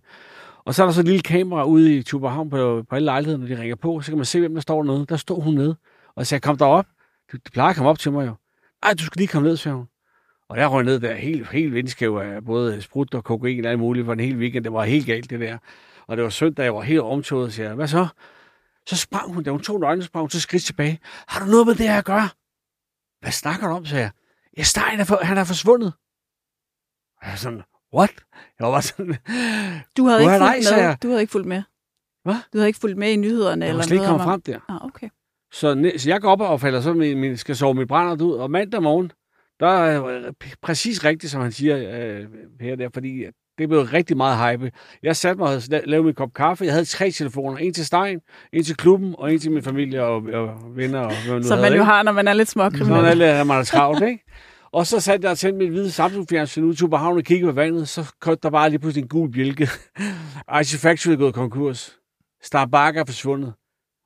Og 0.66 0.76
så 0.76 0.84
er 0.84 0.88
der 0.88 0.94
så 0.94 1.00
et 1.02 1.08
lille 1.08 1.22
kamera 1.22 1.64
ude 1.64 1.98
i 1.98 2.04
Tuberhavn 2.04 2.50
på, 2.50 2.84
på 2.90 2.96
alle 2.96 3.06
lejlighederne, 3.06 3.48
når 3.48 3.56
de 3.56 3.62
ringer 3.62 3.76
på, 3.76 4.02
så 4.02 4.12
kan 4.12 4.18
man 4.18 4.26
se, 4.26 4.40
hvem 4.40 4.54
der 4.54 4.62
står 4.62 4.84
nede. 4.84 5.06
Der 5.10 5.18
stod 5.18 5.42
hun 5.42 5.54
nede. 5.54 5.76
Og 6.08 6.14
jeg 6.18 6.28
sagde, 6.28 6.42
kom 6.42 6.58
derop. 6.58 6.86
Du, 7.32 7.38
du 7.38 7.52
plejer 7.54 7.70
at 7.70 7.76
komme 7.76 7.90
op 7.90 8.00
til 8.00 8.12
mig 8.12 8.28
jo. 8.28 8.34
Ej, 8.84 8.94
du 8.94 9.04
skal 9.06 9.20
lige 9.20 9.28
komme 9.28 9.48
ned, 9.48 9.58
sagde 9.58 9.76
hun. 9.76 9.86
Og 10.50 10.58
jeg 10.58 10.72
røg 10.72 10.84
ned 10.84 11.00
der 11.00 11.14
helt, 11.14 11.52
helt 11.52 11.74
vindskæv 11.74 12.16
af 12.16 12.46
både 12.46 12.82
sprut 12.82 13.14
og 13.14 13.24
kokain 13.24 13.66
og 13.66 13.72
alt 13.72 13.80
muligt 13.80 14.06
for 14.06 14.14
en 14.14 14.20
hel 14.20 14.38
weekend. 14.38 14.64
Det 14.64 14.74
var 14.74 14.84
helt 14.84 15.06
galt, 15.06 15.30
det 15.30 15.40
der. 15.40 15.58
Og 16.08 16.18
det 16.18 16.24
var 16.24 16.30
søndag, 16.30 16.64
jeg 16.64 16.76
var 16.76 16.82
helt 16.82 17.00
omtoget, 17.00 17.54
siger 17.54 17.76
hvad 17.76 17.88
så? 17.88 18.08
Så 18.88 18.98
sprang 18.98 19.34
hun, 19.34 19.44
da 19.44 19.52
hun 19.52 19.62
tog 19.62 19.80
nøglen, 19.80 20.04
sprang 20.04 20.24
hun 20.24 20.30
så 20.30 20.40
skridt 20.40 20.64
tilbage. 20.64 21.00
Har 21.28 21.46
du 21.46 21.52
noget 21.52 21.68
med 21.68 21.76
det 21.76 21.88
her 21.88 21.98
at 21.98 22.06
gøre? 22.06 22.30
Hvad 23.24 23.32
snakker 23.32 23.68
du 23.68 23.74
om, 23.74 23.86
sagde 23.86 24.04
jeg. 24.04 24.12
Ja, 24.58 24.64
Stein 24.64 25.00
er, 25.00 25.04
for, 25.04 25.20
han 25.22 25.38
er 25.38 25.44
forsvundet. 25.44 25.94
Og 27.22 27.30
jeg 27.30 27.40
sådan, 27.40 27.62
what? 27.94 28.12
Jeg 28.60 28.68
var 28.68 28.82
sådan, 28.82 29.18
du 29.98 30.06
havde, 30.08 30.22
ikke 30.22 30.32
fulgt 30.32 30.76
med. 30.76 30.84
Jeg. 30.84 30.98
du 31.04 31.08
havde 31.08 31.22
ikke 31.22 31.32
fulgt 31.32 31.48
med. 31.48 31.64
Hvad? 32.24 32.36
Du 32.54 32.58
havde 32.58 32.68
ikke 32.68 32.80
fulgt 32.80 32.98
med 32.98 33.12
i 33.12 33.16
nyhederne? 33.16 33.66
Jeg 33.66 33.76
var 33.76 33.82
slet 33.82 33.96
ikke 33.96 34.06
kommet 34.06 34.24
frem 34.24 34.42
der. 34.42 34.60
Ah, 34.70 34.86
okay. 34.86 35.10
Så, 35.52 35.92
så 35.98 36.10
jeg 36.10 36.22
går 36.22 36.32
op 36.32 36.42
og 36.42 36.62
falder, 36.62 36.82
så 36.82 36.94
min, 36.94 37.20
min, 37.20 37.38
skal 37.38 37.56
sove 37.56 37.74
mit 37.74 37.88
brænder 37.88 38.26
ud, 38.26 38.34
og 38.34 38.52
mandag 38.52 38.84
morgen, 38.84 39.12
der 39.60 39.68
er 39.68 40.32
præcis 40.62 41.04
rigtigt, 41.04 41.32
som 41.32 41.42
han 41.42 41.52
siger 41.52 41.78
øh, 41.78 42.28
her 42.62 42.76
der, 42.76 42.90
fordi 42.94 43.26
det 43.58 43.70
blev 43.70 43.82
rigtig 43.82 44.18
meget 44.18 44.52
hype. 44.52 44.72
Jeg 45.04 45.16
satte 45.16 45.40
mig 45.40 45.56
og 45.56 45.62
lavede 45.86 46.06
min 46.06 46.16
kop 46.16 46.34
kaffe. 46.36 46.66
Jeg 46.66 46.74
havde 46.74 46.86
tre 46.86 47.12
telefoner. 47.12 47.58
En 47.58 47.74
til 47.74 47.86
Stein, 47.86 48.20
en 48.54 48.64
til 48.64 48.76
klubben, 48.78 49.16
og 49.18 49.34
en 49.34 49.40
til 49.40 49.52
min 49.52 49.64
familie 49.64 50.04
og, 50.04 50.16
og 50.16 50.58
venner. 50.76 51.00
Og 51.00 51.14
hvad 51.28 51.44
Som 51.44 51.58
man 51.58 51.64
havde, 51.64 51.68
jo 51.68 51.74
ikke? 51.74 51.84
har, 51.84 52.04
når 52.04 52.12
man 52.12 52.28
er 52.28 52.34
lidt 52.34 52.50
småkriminel. 52.50 52.90
Når 52.90 53.02
man 53.02 53.22
er, 53.22 53.44
man 53.44 53.60
er 53.60 53.64
travlt, 53.64 54.04
ikke? 54.04 54.24
Og 54.72 54.88
så 54.88 55.00
satte 55.00 55.26
jeg 55.26 55.32
og 55.32 55.38
tændte 55.38 55.60
mit 55.60 55.70
hvide 55.70 55.92
Samsung-fjernsyn 55.92 56.64
ud 56.64 56.74
til 56.74 56.80
Tuberhavn 56.80 57.18
og 57.18 57.24
kiggede 57.24 57.52
på 57.52 57.56
vandet. 57.56 57.90
Så 57.90 58.14
kom 58.22 58.38
der 58.44 58.50
bare 58.50 58.70
lige 58.70 58.80
pludselig 58.80 59.02
en 59.02 59.08
gul 59.08 59.32
bjælke. 59.32 59.70
Ice 60.62 60.78
Factory 60.80 61.12
er 61.12 61.18
gået 61.18 61.34
konkurs. 61.34 61.96
Starbucks 62.44 62.98
er 62.98 63.06
forsvundet. 63.06 63.54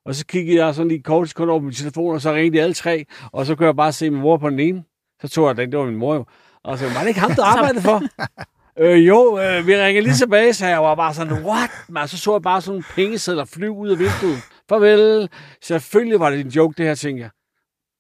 Og 0.05 0.15
så 0.15 0.25
kiggede 0.25 0.65
jeg 0.65 0.75
sådan 0.75 0.87
lige 0.87 1.03
kort 1.03 1.29
sekund 1.29 1.49
over 1.49 1.59
på 1.59 1.63
min 1.63 1.73
telefon, 1.73 2.13
og 2.13 2.21
så 2.21 2.33
ringede 2.33 2.57
de 2.57 2.61
alle 2.63 2.73
tre. 2.73 3.05
Og 3.31 3.45
så 3.45 3.55
kunne 3.55 3.65
jeg 3.65 3.75
bare 3.75 3.91
se 3.91 4.09
min 4.09 4.21
mor 4.21 4.37
på 4.37 4.49
den 4.49 4.59
ene. 4.59 4.83
Så 5.21 5.27
tog 5.27 5.47
jeg 5.47 5.57
den, 5.57 5.71
det 5.71 5.79
var 5.79 5.85
min 5.85 5.95
mor 5.95 6.15
jo. 6.15 6.25
Og 6.63 6.77
så 6.77 6.85
var 6.93 6.99
det 7.01 7.07
ikke 7.07 7.19
ham, 7.19 7.31
der 7.31 7.43
arbejdede 7.43 7.81
for? 7.81 8.01
Øh, 8.79 9.07
jo, 9.07 9.39
øh, 9.39 9.67
vi 9.67 9.75
ringer 9.75 10.01
lige 10.01 10.13
tilbage, 10.13 10.53
så 10.53 10.65
jeg 10.65 10.83
var 10.83 10.95
bare 10.95 11.13
sådan, 11.13 11.33
what? 11.45 11.69
Men 11.89 12.07
så 12.07 12.17
så 12.17 12.33
jeg 12.33 12.41
bare 12.41 12.61
sådan 12.61 12.77
en 12.77 12.85
pengeseddel 12.95 13.45
flyve 13.45 13.71
ud 13.71 13.89
af 13.89 13.99
vinduet. 13.99 14.41
Farvel. 14.69 15.29
Selvfølgelig 15.61 16.19
var 16.19 16.29
det 16.29 16.39
en 16.39 16.47
joke, 16.47 16.75
det 16.77 16.85
her, 16.85 16.95
tænkte 16.95 17.21
jeg. 17.21 17.29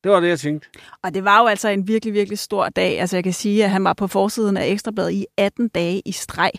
Det 0.03 0.11
var 0.11 0.19
det, 0.19 0.27
jeg 0.29 0.39
tænkte. 0.39 0.69
Og 1.03 1.13
det 1.13 1.23
var 1.23 1.41
jo 1.41 1.47
altså 1.47 1.69
en 1.69 1.87
virkelig, 1.87 2.13
virkelig 2.13 2.39
stor 2.39 2.69
dag. 2.69 2.99
Altså 2.99 3.15
jeg 3.15 3.23
kan 3.23 3.33
sige, 3.33 3.63
at 3.63 3.69
han 3.69 3.83
var 3.83 3.93
på 3.93 4.07
forsiden 4.07 4.57
af 4.57 4.67
Ekstrabladet 4.67 5.11
i 5.11 5.25
18 5.37 5.67
dage 5.67 6.01
i 6.05 6.11
streg, 6.11 6.51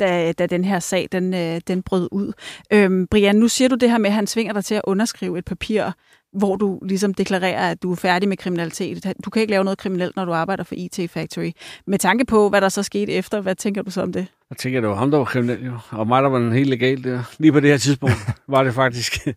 da, 0.00 0.32
da 0.32 0.46
den 0.46 0.64
her 0.64 0.78
sag 0.78 1.08
den, 1.12 1.34
øh, 1.34 1.60
den 1.66 1.82
brød 1.82 2.08
ud. 2.12 2.32
Øhm, 2.72 3.06
Brian, 3.06 3.36
nu 3.36 3.48
siger 3.48 3.68
du 3.68 3.74
det 3.74 3.90
her 3.90 3.98
med, 3.98 4.06
at 4.10 4.14
han 4.14 4.26
svinger 4.26 4.52
dig 4.52 4.64
til 4.64 4.74
at 4.74 4.82
underskrive 4.84 5.38
et 5.38 5.44
papir, 5.44 5.90
hvor 6.34 6.56
du 6.56 6.78
ligesom 6.82 7.14
deklarerer, 7.14 7.70
at 7.70 7.82
du 7.82 7.92
er 7.92 7.96
færdig 7.96 8.28
med 8.28 8.36
kriminalitet. 8.36 9.14
Du 9.24 9.30
kan 9.30 9.40
ikke 9.40 9.50
lave 9.50 9.64
noget 9.64 9.78
kriminelt, 9.78 10.16
når 10.16 10.24
du 10.24 10.32
arbejder 10.32 10.64
for 10.64 10.74
IT 10.78 11.10
Factory. 11.10 11.50
Med 11.86 11.98
tanke 11.98 12.24
på, 12.24 12.48
hvad 12.48 12.60
der 12.60 12.68
så 12.68 12.82
skete 12.82 13.12
efter, 13.12 13.40
hvad 13.40 13.54
tænker 13.54 13.82
du 13.82 13.90
så 13.90 14.02
om 14.02 14.12
det? 14.12 14.26
Jeg 14.50 14.58
tænker, 14.58 14.80
det 14.80 14.90
var 14.90 14.96
ham, 14.96 15.10
der 15.10 15.18
var 15.18 15.24
kriminel, 15.24 15.64
jo. 15.64 15.78
og 15.90 16.06
mig, 16.06 16.22
der 16.22 16.28
var 16.28 16.38
en 16.38 16.52
helt 16.52 16.68
legal 16.68 17.04
der. 17.04 17.22
Lige 17.38 17.52
på 17.52 17.60
det 17.60 17.70
her 17.70 17.78
tidspunkt 17.78 18.16
var 18.48 18.64
det 18.64 18.74
faktisk. 18.74 19.28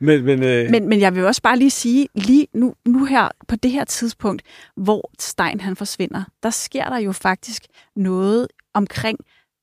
men, 0.00 0.24
men, 0.24 0.42
øh... 0.42 0.70
men, 0.70 0.88
men 0.88 1.00
jeg 1.00 1.14
vil 1.14 1.26
også 1.26 1.42
bare 1.42 1.58
lige 1.58 1.70
sige, 1.70 2.08
lige 2.14 2.46
nu, 2.54 2.74
nu 2.84 3.04
her, 3.04 3.28
på 3.48 3.56
det 3.56 3.70
her 3.70 3.84
tidspunkt, 3.84 4.42
hvor 4.76 5.10
Stein 5.18 5.60
han 5.60 5.76
forsvinder, 5.76 6.22
der 6.42 6.50
sker 6.50 6.88
der 6.88 6.98
jo 6.98 7.12
faktisk 7.12 7.62
noget 7.96 8.48
omkring 8.74 9.18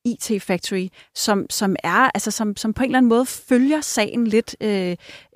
IT 0.06 0.42
Factory, 0.42 0.88
som, 1.14 1.46
som 1.50 1.76
er, 1.84 2.10
altså 2.14 2.30
som, 2.30 2.56
som 2.56 2.72
på 2.72 2.82
en 2.82 2.88
eller 2.88 2.98
anden 2.98 3.08
måde 3.08 3.26
følger 3.26 3.80
sagen 3.80 4.26
lidt. 4.26 4.56
Øh, 4.60 4.70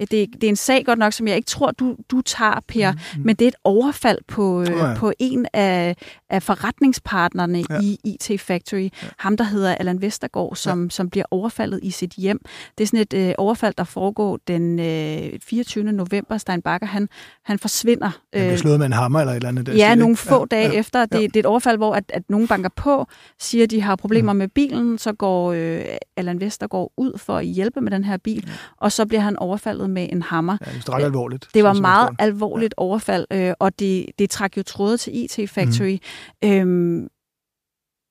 det, 0.01 0.11
det 0.11 0.45
er 0.45 0.49
en 0.49 0.57
sag 0.57 0.85
godt 0.85 0.99
nok, 0.99 1.13
som 1.13 1.29
jeg 1.29 1.37
ikke 1.37 1.47
tror, 1.47 1.71
du, 1.71 1.97
du 2.11 2.21
tager, 2.21 2.61
Per, 2.69 2.93
mm-hmm. 2.93 3.27
men 3.27 3.37
det 3.37 3.45
er 3.45 3.49
et 3.49 3.55
overfald 3.65 4.19
på, 4.29 4.61
øh, 4.61 4.69
oh, 4.69 4.77
ja. 4.77 4.95
på 4.97 5.13
en 5.19 5.47
af, 5.53 5.97
af 6.31 6.43
forretningspartnerne 6.43 7.65
ja. 7.71 7.81
i 7.81 7.99
IT 8.05 8.41
Factory. 8.41 8.83
Ja. 9.03 9.09
Ham, 9.19 9.37
der 9.37 9.45
hedder 9.45 9.75
Allan 9.75 10.03
Vestergaard, 10.03 10.57
som, 10.57 10.83
ja. 10.83 10.91
som 10.91 11.11
bliver 11.11 11.25
overfaldet 11.31 11.81
i 11.83 11.91
sit 11.91 12.13
hjem. 12.13 12.41
Det 12.79 12.85
er 12.85 12.87
sådan 12.87 13.01
et 13.01 13.15
øh, 13.15 13.35
overfald, 13.39 13.75
der 13.79 13.85
foregår 13.85 14.39
den 14.49 14.79
øh, 14.79 15.39
24. 15.43 15.85
november. 15.85 16.39
Stein 16.39 16.63
Bakker, 16.63 16.87
han, 16.87 17.09
han 17.45 17.59
forsvinder. 17.59 18.07
Han 18.07 18.21
bliver 18.33 18.53
øh, 18.53 18.59
slået 18.59 18.79
med 18.79 18.87
en 18.87 18.93
hammer 18.93 19.21
eller 19.21 19.33
et 19.33 19.37
eller 19.37 19.49
andet. 19.49 19.67
Der 19.67 19.73
ja, 19.73 19.95
nogle 19.95 20.17
få 20.17 20.39
ja, 20.41 20.57
dage 20.57 20.73
ja, 20.73 20.79
efter. 20.79 21.07
Det, 21.07 21.21
ja. 21.21 21.27
det 21.27 21.37
er 21.37 21.41
et 21.41 21.47
overfald, 21.47 21.77
hvor 21.77 21.95
at, 21.95 22.05
at 22.09 22.23
nogen 22.29 22.49
banker 22.49 22.71
på, 22.77 23.07
siger, 23.41 23.65
at 23.65 23.71
de 23.71 23.81
har 23.81 23.97
problemer 23.97 24.33
mm. 24.33 24.39
med 24.39 24.49
bilen, 24.69 24.99
så 24.99 25.13
går 25.13 25.53
øh, 25.53 25.85
Allan 26.17 26.41
Vestergaard 26.41 26.93
ud 26.97 27.19
for 27.19 27.37
at 27.37 27.47
hjælpe 27.47 27.81
med 27.81 27.91
den 27.91 28.05
her 28.05 28.17
bil, 28.17 28.45
ja. 28.47 28.53
og 28.77 28.93
så 28.93 29.07
bliver 29.07 29.21
han 29.21 29.37
overfaldet 29.37 29.91
med 29.91 30.09
en 30.13 30.23
hammer. 30.23 30.59
Ja, 30.67 30.71
det 30.73 30.89
er 30.89 30.95
ret 30.95 31.05
alvorligt. 31.05 31.49
Det 31.55 31.65
var 31.65 31.73
meget 31.73 32.17
alvorligt 32.19 32.75
ja. 32.79 32.83
overfald, 32.83 33.27
øh, 33.33 33.55
og 33.59 33.79
det, 33.79 34.07
det 34.19 34.31
trak 34.31 34.57
jo 34.57 34.63
tråde 34.63 34.97
til 34.97 35.13
IT 35.17 35.51
Factory. 35.51 35.99
Mm. 36.43 36.49
Øhm, 36.49 37.09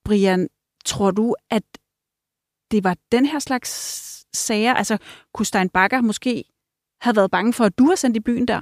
Brian, 0.05 0.47
tror 0.85 1.11
du, 1.11 1.35
at 1.51 1.63
det 2.71 2.83
var 2.83 2.95
den 3.11 3.25
her 3.25 3.39
slags 3.39 3.69
sager? 4.33 4.73
Altså, 4.73 4.97
kunne 5.33 5.45
Stein 5.45 5.69
Bakker 5.69 6.01
måske 6.01 6.43
have 7.01 7.15
været 7.15 7.31
bange 7.31 7.53
for, 7.53 7.63
at 7.63 7.77
du 7.77 7.85
har 7.85 7.95
sendt 7.95 8.17
i 8.17 8.19
byen 8.19 8.47
der? 8.47 8.61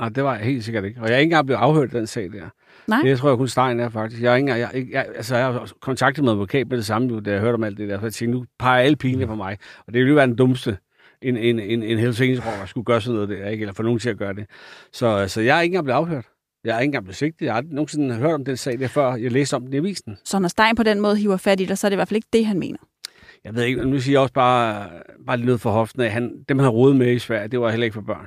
Nej, 0.00 0.08
det 0.08 0.24
var 0.24 0.36
jeg 0.36 0.44
helt 0.44 0.64
sikkert 0.64 0.84
ikke. 0.84 1.00
Og 1.00 1.08
jeg 1.08 1.14
er 1.14 1.18
ikke 1.18 1.30
engang 1.30 1.46
blevet 1.46 1.60
afhørt 1.60 1.92
den 1.92 2.06
sag 2.06 2.32
der. 2.32 2.48
Nej. 2.86 3.02
Det 3.02 3.18
tror 3.18 3.28
jeg 3.28 3.38
kun 3.38 3.48
Stein 3.48 3.80
er, 3.80 3.88
faktisk. 3.88 4.22
Jeg, 4.22 4.32
er 4.32 4.36
ikke, 4.36 4.54
jeg, 4.54 4.86
jeg, 4.92 5.06
altså, 5.16 5.36
jeg 5.36 5.46
har 5.46 5.72
kontaktet 5.80 6.24
med 6.24 6.32
advokat 6.32 6.68
med 6.68 6.76
det 6.76 6.86
samme, 6.86 7.20
da 7.20 7.30
jeg 7.30 7.40
hørte 7.40 7.54
om 7.54 7.64
alt 7.64 7.78
det 7.78 7.88
der. 7.88 7.98
Så 7.98 8.04
jeg 8.06 8.12
tænkte, 8.12 8.38
nu 8.38 8.44
peger 8.58 8.82
alle 8.82 8.96
pilene 8.96 9.26
på 9.26 9.34
mig. 9.34 9.58
Og 9.86 9.92
det 9.92 9.98
ville 9.98 10.08
jo 10.08 10.14
være 10.14 10.26
den 10.26 10.36
dummeste, 10.36 10.78
en, 11.22 11.36
en, 11.36 11.60
en, 11.60 11.82
en 11.82 11.98
helseindskrover 11.98 12.66
skulle 12.66 12.84
gøre 12.84 13.00
sådan 13.00 13.14
noget 13.14 13.28
der, 13.28 13.48
ikke? 13.48 13.62
eller 13.62 13.74
få 13.74 13.82
nogen 13.82 13.98
til 13.98 14.10
at 14.10 14.18
gøre 14.18 14.34
det. 14.34 14.46
Så, 14.92 15.28
så 15.28 15.40
jeg 15.40 15.58
er 15.58 15.60
ikke 15.60 15.72
engang 15.72 15.84
blevet 15.84 15.98
afhørt. 15.98 16.24
Jeg 16.64 16.76
er 16.76 16.80
ikke 16.80 16.88
engang 16.88 17.04
blevet 17.04 17.16
sigtet. 17.16 17.46
Jeg 17.46 17.52
har 17.52 17.58
aldrig 17.58 17.74
nogensinde 17.74 18.14
hørt 18.14 18.32
om 18.32 18.44
den 18.44 18.56
sag 18.56 18.78
der, 18.78 18.88
før 18.88 19.14
jeg 19.14 19.32
læste 19.32 19.54
om 19.54 19.62
den 19.62 19.74
i 19.74 19.76
avisen. 19.76 20.18
Så 20.24 20.38
når 20.38 20.48
Stein 20.48 20.76
på 20.76 20.82
den 20.82 21.00
måde 21.00 21.16
hiver 21.16 21.36
fat 21.36 21.60
i 21.60 21.64
dig, 21.64 21.78
så 21.78 21.86
er 21.86 21.88
det 21.88 21.94
i 21.94 21.96
hvert 21.96 22.08
fald 22.08 22.16
ikke 22.16 22.28
det, 22.32 22.46
han 22.46 22.58
mener? 22.58 22.78
Jeg 23.44 23.54
ved 23.54 23.64
ikke, 23.64 23.84
nu 23.84 24.00
siger 24.00 24.14
jeg 24.14 24.20
også 24.20 24.34
bare, 24.34 24.88
bare 25.26 25.36
lidt 25.36 25.60
for 25.60 25.70
hoften 25.70 26.02
af, 26.02 26.10
han, 26.10 26.44
dem 26.48 26.58
han 26.58 26.64
har 26.64 26.70
rodet 26.70 26.96
med 26.96 27.12
i 27.12 27.18
Sverige, 27.18 27.48
det 27.48 27.60
var 27.60 27.70
heller 27.70 27.84
ikke 27.84 27.94
for 27.94 28.00
børn. 28.00 28.26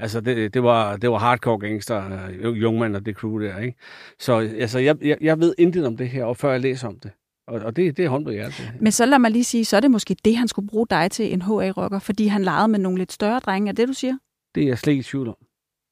Altså, 0.00 0.20
det, 0.20 0.54
det, 0.54 0.62
var, 0.62 0.96
det 0.96 1.10
var 1.10 1.18
hardcore 1.18 1.58
gangster, 1.58 2.28
Jungmann 2.44 2.94
og 2.94 3.06
det 3.06 3.16
crew 3.16 3.40
der, 3.40 3.58
ikke? 3.58 3.78
Så 4.18 4.38
altså, 4.38 4.78
jeg, 4.78 4.96
jeg, 5.02 5.18
jeg 5.20 5.40
ved 5.40 5.54
intet 5.58 5.86
om 5.86 5.96
det 5.96 6.08
her, 6.08 6.24
og 6.24 6.36
før 6.36 6.50
jeg 6.50 6.60
læser 6.60 6.88
om 6.88 6.98
det. 7.00 7.10
Og, 7.46 7.60
og 7.60 7.76
det, 7.76 7.96
det 7.96 8.04
er 8.04 8.08
hånd 8.08 8.24
på 8.24 8.30
hjertet. 8.30 8.72
Men 8.80 8.92
så 8.92 9.06
lad 9.06 9.18
mig 9.18 9.30
lige 9.30 9.44
sige, 9.44 9.64
så 9.64 9.76
er 9.76 9.80
det 9.80 9.90
måske 9.90 10.16
det, 10.24 10.36
han 10.36 10.48
skulle 10.48 10.68
bruge 10.68 10.86
dig 10.90 11.10
til 11.10 11.32
en 11.32 11.42
HA-rocker, 11.42 11.98
fordi 11.98 12.26
han 12.26 12.42
legede 12.42 12.68
med 12.68 12.78
nogle 12.78 12.98
lidt 12.98 13.12
større 13.12 13.38
drenge. 13.38 13.68
Er 13.68 13.72
det, 13.72 13.88
du 13.88 13.92
siger? 13.92 14.18
Det 14.54 14.62
er 14.62 14.66
jeg 14.66 14.78
slet 14.78 14.90
ikke 14.90 15.00
i 15.00 15.04
tvivl 15.04 15.28
om. 15.28 15.36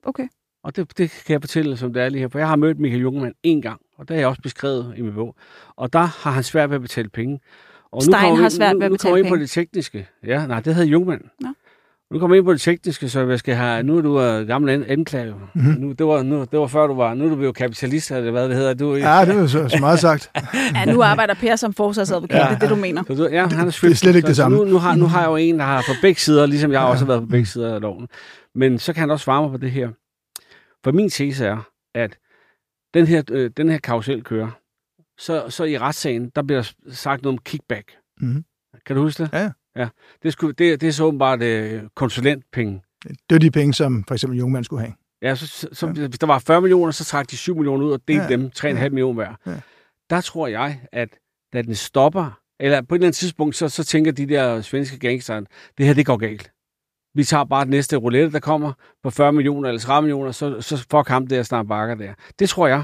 Okay. 0.05 0.29
Og 0.65 0.77
det, 0.77 0.99
det 0.99 1.11
kan 1.11 1.33
jeg 1.33 1.41
fortælle, 1.43 1.77
som 1.77 1.93
det 1.93 2.03
er 2.03 2.09
lige 2.09 2.21
her. 2.21 2.29
For 2.29 2.39
jeg 2.39 2.49
har 2.49 2.57
mødt 2.57 2.79
Michael 2.79 3.03
Jungmann 3.03 3.35
en 3.43 3.63
gang, 3.63 3.81
og 3.97 4.09
det 4.09 4.15
har 4.15 4.21
jeg 4.21 4.29
også 4.29 4.43
beskrevet 4.43 4.95
i 4.97 5.03
min 5.03 5.15
bog. 5.15 5.37
Og 5.77 5.93
der 5.93 5.99
har 5.99 6.31
han 6.31 6.43
svært 6.43 6.71
ved 6.71 6.75
at 6.75 6.83
betale 6.83 7.09
penge. 7.09 7.41
Og 7.93 8.03
Stein 8.03 8.37
har 8.37 8.49
svært 8.49 8.77
ved 8.77 8.85
at 8.87 8.91
betale 8.91 8.91
penge. 8.91 8.91
Nu 8.91 8.97
kommer 8.97 9.17
ind 9.17 9.29
på 9.29 9.37
det 9.37 9.51
tekniske. 9.51 10.09
Ja, 10.25 10.47
nej, 10.47 10.61
det 10.61 10.75
havde 10.75 10.87
Jungmann. 10.87 11.31
Ja. 11.45 11.53
Nu 12.13 12.19
kommer 12.19 12.35
vi 12.35 12.39
ind 12.39 12.45
på 12.45 12.53
det 12.53 12.61
tekniske, 12.61 13.09
så 13.09 13.21
jeg 13.21 13.39
skal 13.39 13.55
have, 13.55 13.83
nu 13.83 13.99
er 13.99 14.03
du 14.03 14.41
uh, 14.41 14.47
gammel 14.47 14.85
anklage. 14.89 15.35
Mm-hmm. 15.55 15.81
Nu, 15.81 15.93
det, 15.93 16.07
var, 16.07 16.23
nu, 16.23 16.41
det 16.41 16.59
var 16.59 16.67
før 16.67 16.87
du 16.87 16.95
var, 16.95 17.15
nu 17.15 17.25
er 17.25 17.35
du 17.35 17.43
jo 17.43 17.53
kapitalist, 17.53 18.11
eller 18.11 18.31
hvad 18.31 18.49
det 18.49 18.57
hedder. 18.57 18.75
Du, 18.75 18.95
ja, 18.95 19.25
det 19.25 19.37
er 19.37 19.47
så, 19.47 19.69
så 19.69 19.77
meget 19.81 19.99
sagt. 19.99 20.31
ja, 20.75 20.85
nu 20.85 21.03
arbejder 21.03 21.35
Per 21.35 21.57
som 21.57 21.73
forsvarsadvokat, 21.73 22.37
ja. 22.37 22.45
det 22.45 22.55
er 22.55 22.59
det, 22.59 22.71
du 22.71 22.77
mener. 22.77 23.05
Så, 23.07 23.15
du, 23.15 23.29
ja, 23.29 23.47
han 23.47 23.67
er, 23.67 23.71
det 23.71 23.91
er 23.91 23.95
slet 23.95 24.17
ikke 24.17 24.29
det 24.29 24.37
samme. 24.37 24.57
Nu, 24.57 24.65
nu, 24.65 24.79
har, 24.79 24.95
nu 24.95 25.07
har 25.07 25.21
jeg 25.21 25.29
jo 25.29 25.37
en, 25.37 25.59
der 25.59 25.65
har 25.65 25.85
på 25.89 25.93
begge 26.03 26.21
sider, 26.21 26.47
ligesom 26.47 26.73
jeg 26.73 26.81
ja. 26.81 26.85
også 26.85 27.05
har 27.05 27.13
været 27.13 27.23
på 27.23 27.27
begge 27.27 27.47
sider 27.47 27.75
af 27.75 27.81
loven. 27.81 28.09
Men 28.55 28.79
så 28.79 28.93
kan 28.93 29.01
han 29.01 29.11
også 29.11 29.25
svare 29.25 29.43
mig 29.43 29.51
på 29.51 29.57
det 29.57 29.71
her. 29.71 29.89
For 30.85 30.93
min 30.93 31.11
tese 31.11 31.47
er, 31.47 31.69
at 31.95 32.19
den 32.95 33.07
her, 33.07 33.23
øh, 33.31 33.51
den 33.57 33.69
her 33.69 33.79
karusel 33.79 34.23
kører, 34.23 34.51
så, 35.19 35.45
så 35.49 35.65
i 35.65 35.79
retssagen, 35.79 36.31
der 36.37 36.43
bliver 36.43 36.73
sagt 36.93 37.23
noget 37.23 37.39
om 37.39 37.43
kickback. 37.45 37.93
Mm-hmm. 38.21 38.45
Kan 38.87 38.97
du 38.97 39.03
huske 39.03 39.23
det? 39.23 39.31
Ja. 39.33 39.39
Ja, 39.39 39.51
det, 40.23 40.33
skulle, 40.33 40.53
det, 40.53 40.81
det 40.81 40.89
er 40.89 40.93
så 40.93 41.05
åbenbart 41.05 41.43
uh, 41.43 41.81
konsulentpenge. 41.95 42.81
Det 43.05 43.35
er 43.35 43.39
de 43.39 43.51
penge, 43.51 43.75
som 43.75 44.05
for 44.09 44.15
eksempel 44.15 44.39
Jungmann 44.39 44.65
skulle 44.65 44.83
have. 44.83 44.95
Ja, 45.23 45.35
så, 45.35 45.69
så, 45.73 45.87
ja. 45.87 46.07
hvis 46.07 46.19
der 46.19 46.27
var 46.27 46.39
40 46.39 46.61
millioner, 46.61 46.93
så 46.93 47.05
trak 47.05 47.31
de 47.31 47.37
7 47.37 47.55
millioner 47.55 47.87
ud 47.87 47.93
og 47.93 48.01
delte 48.09 48.23
ja. 48.23 48.29
dem 48.29 48.51
3,5 48.57 48.67
ja. 48.67 48.89
millioner 48.89 49.15
hver. 49.15 49.35
Ja. 49.47 49.61
Der 50.11 50.21
tror 50.21 50.47
jeg, 50.47 50.81
at 50.93 51.09
da 51.53 51.63
den 51.63 51.75
stopper, 51.75 52.41
eller 52.61 52.83
på 52.83 52.95
et 52.95 52.99
eller 52.99 53.07
andet 53.07 53.17
tidspunkt, 53.17 53.57
så, 53.57 53.69
så 53.69 53.85
tænker 53.85 54.13
de 54.13 54.27
der 54.29 54.61
svenske 54.61 54.99
gangster, 54.99 55.41
det 55.79 55.87
her, 55.87 55.95
det 55.95 56.07
går 56.07 56.17
galt. 56.17 56.53
Vi 57.15 57.25
tager 57.25 57.45
bare 57.45 57.65
den 57.65 57.71
næste 57.71 57.97
roulette, 57.97 58.33
der 58.33 58.41
kommer 58.41 58.73
på 59.03 59.11
40 59.11 59.33
millioner 59.33 59.69
eller 59.69 59.81
30 59.81 60.03
millioner, 60.03 60.33
så, 60.33 60.61
så 60.61 60.87
får 60.91 61.03
kamp 61.03 61.31
der 61.31 61.43
snart 61.43 61.69
bakker 61.69 61.95
der. 61.95 62.15
Det 62.39 62.49
tror 62.49 62.67
jeg. 62.67 62.83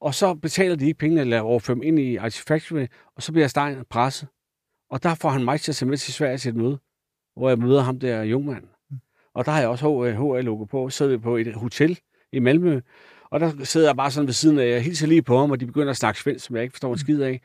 Og 0.00 0.14
så 0.14 0.34
betaler 0.34 0.76
de 0.76 0.86
ikke 0.86 0.98
pengene, 0.98 1.20
eller 1.20 1.40
overfører 1.40 1.74
dem 1.74 1.82
ind 1.82 1.98
i 1.98 2.16
Artifactory, 2.16 2.86
og 3.16 3.22
så 3.22 3.32
bliver 3.32 3.48
Stein 3.48 3.76
presset. 3.90 4.28
Og 4.94 5.02
der 5.02 5.14
får 5.14 5.28
han 5.28 5.44
mig 5.44 5.60
til 5.60 5.72
at 5.72 5.76
se 5.76 5.86
med 5.86 5.96
til 5.96 6.12
Sverige 6.12 6.38
til 6.38 6.48
et 6.48 6.56
møde, 6.56 6.78
hvor 7.36 7.48
jeg 7.48 7.58
møder 7.58 7.82
ham 7.82 8.00
der 8.00 8.22
Jungmann. 8.22 8.64
Og 9.34 9.46
der 9.46 9.52
har 9.52 9.60
jeg 9.60 9.68
også 9.68 9.84
HA-logo 9.84 10.64
på. 10.64 10.90
Så 10.90 10.96
sidder 10.96 11.12
vi 11.12 11.18
på 11.18 11.36
et 11.36 11.54
hotel 11.54 11.98
i 12.32 12.38
Malmø, 12.38 12.80
og 13.30 13.40
der 13.40 13.64
sidder 13.64 13.88
jeg 13.88 13.96
bare 13.96 14.10
sådan 14.10 14.26
ved 14.26 14.34
siden 14.34 14.58
af, 14.58 14.70
jeg 14.70 14.82
hilser 14.82 15.06
lige 15.06 15.22
på 15.22 15.38
ham, 15.38 15.50
og 15.50 15.60
de 15.60 15.66
begynder 15.66 15.90
at 15.90 15.96
snakke 15.96 16.20
svensk, 16.20 16.44
som 16.44 16.56
jeg 16.56 16.62
ikke 16.62 16.72
forstår 16.72 16.92
en 16.92 16.98
skid 16.98 17.20
af. 17.22 17.40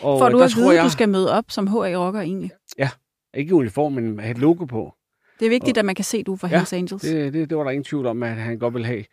Og 0.00 0.18
Får 0.18 0.28
du 0.28 0.40
at 0.40 0.50
vide, 0.56 0.70
jeg... 0.74 0.84
du 0.84 0.90
skal 0.90 1.08
møde 1.08 1.32
op 1.32 1.44
som 1.48 1.66
HA-rocker 1.66 2.20
egentlig? 2.20 2.50
Ja, 2.78 2.90
ikke 3.34 3.50
i 3.50 3.52
uniform, 3.52 3.92
men 3.92 4.18
have 4.18 4.30
et 4.30 4.38
logo 4.38 4.64
på. 4.64 4.94
Det 5.40 5.46
er 5.46 5.50
vigtigt, 5.50 5.78
og, 5.78 5.80
at 5.80 5.84
man 5.84 5.94
kan 5.94 6.04
se, 6.04 6.18
at 6.18 6.26
du 6.26 6.32
er 6.32 6.36
fra 6.36 6.48
ja, 6.48 6.56
Hells 6.56 6.72
Angels. 6.72 7.02
Det, 7.02 7.32
det, 7.32 7.50
det 7.50 7.58
var 7.58 7.64
der 7.64 7.70
ingen 7.70 7.84
tvivl 7.84 8.06
om, 8.06 8.22
at 8.22 8.30
han 8.30 8.58
godt 8.58 8.74
vil 8.74 8.86
have. 8.86 9.04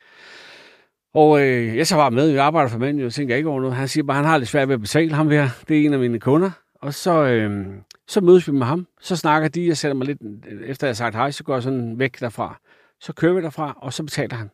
Og 1.14 1.42
øh, 1.42 1.78
jeg 1.78 1.88
så 1.88 1.96
bare 1.96 2.12
med, 2.12 2.28
jeg 2.28 2.44
arbejder 2.44 2.70
for 2.70 2.80
mænd, 2.80 3.00
jeg 3.00 3.14
tænker 3.14 3.36
ikke 3.36 3.50
over 3.50 3.62
noget. 3.62 3.76
Han 3.76 3.88
siger 3.88 4.04
bare, 4.04 4.18
at 4.18 4.24
han 4.24 4.30
har 4.30 4.38
lidt 4.38 4.50
svært 4.50 4.68
ved 4.68 4.74
at 4.74 4.82
betale 4.82 5.14
ham 5.14 5.30
ved. 5.30 5.50
Det 5.68 5.82
er 5.82 5.86
en 5.86 5.94
af 5.94 6.00
mine 6.00 6.20
kunder. 6.20 6.52
Og 6.82 6.94
så, 6.94 7.24
øh, 7.24 7.68
så 8.08 8.22
mødes 8.22 8.48
vi 8.48 8.52
med 8.52 8.68
ham. 8.68 8.88
Så 9.02 9.16
snakker 9.16 9.50
de, 9.50 9.68
jeg 9.68 9.78
sætter 9.78 9.96
mig 9.96 10.08
lidt, 10.08 10.20
efter 10.66 10.88
jeg 10.88 10.90
har 10.90 10.96
sagt 10.96 11.16
hej, 11.16 11.32
så 11.32 11.44
går 11.44 11.54
jeg 11.54 11.64
sådan 11.64 12.00
væk 12.00 12.20
derfra. 12.20 12.60
Så 13.00 13.14
kører 13.14 13.34
vi 13.34 13.42
derfra, 13.42 13.78
og 13.78 13.94
så 13.94 14.04
betaler 14.04 14.36
han. 14.36 14.50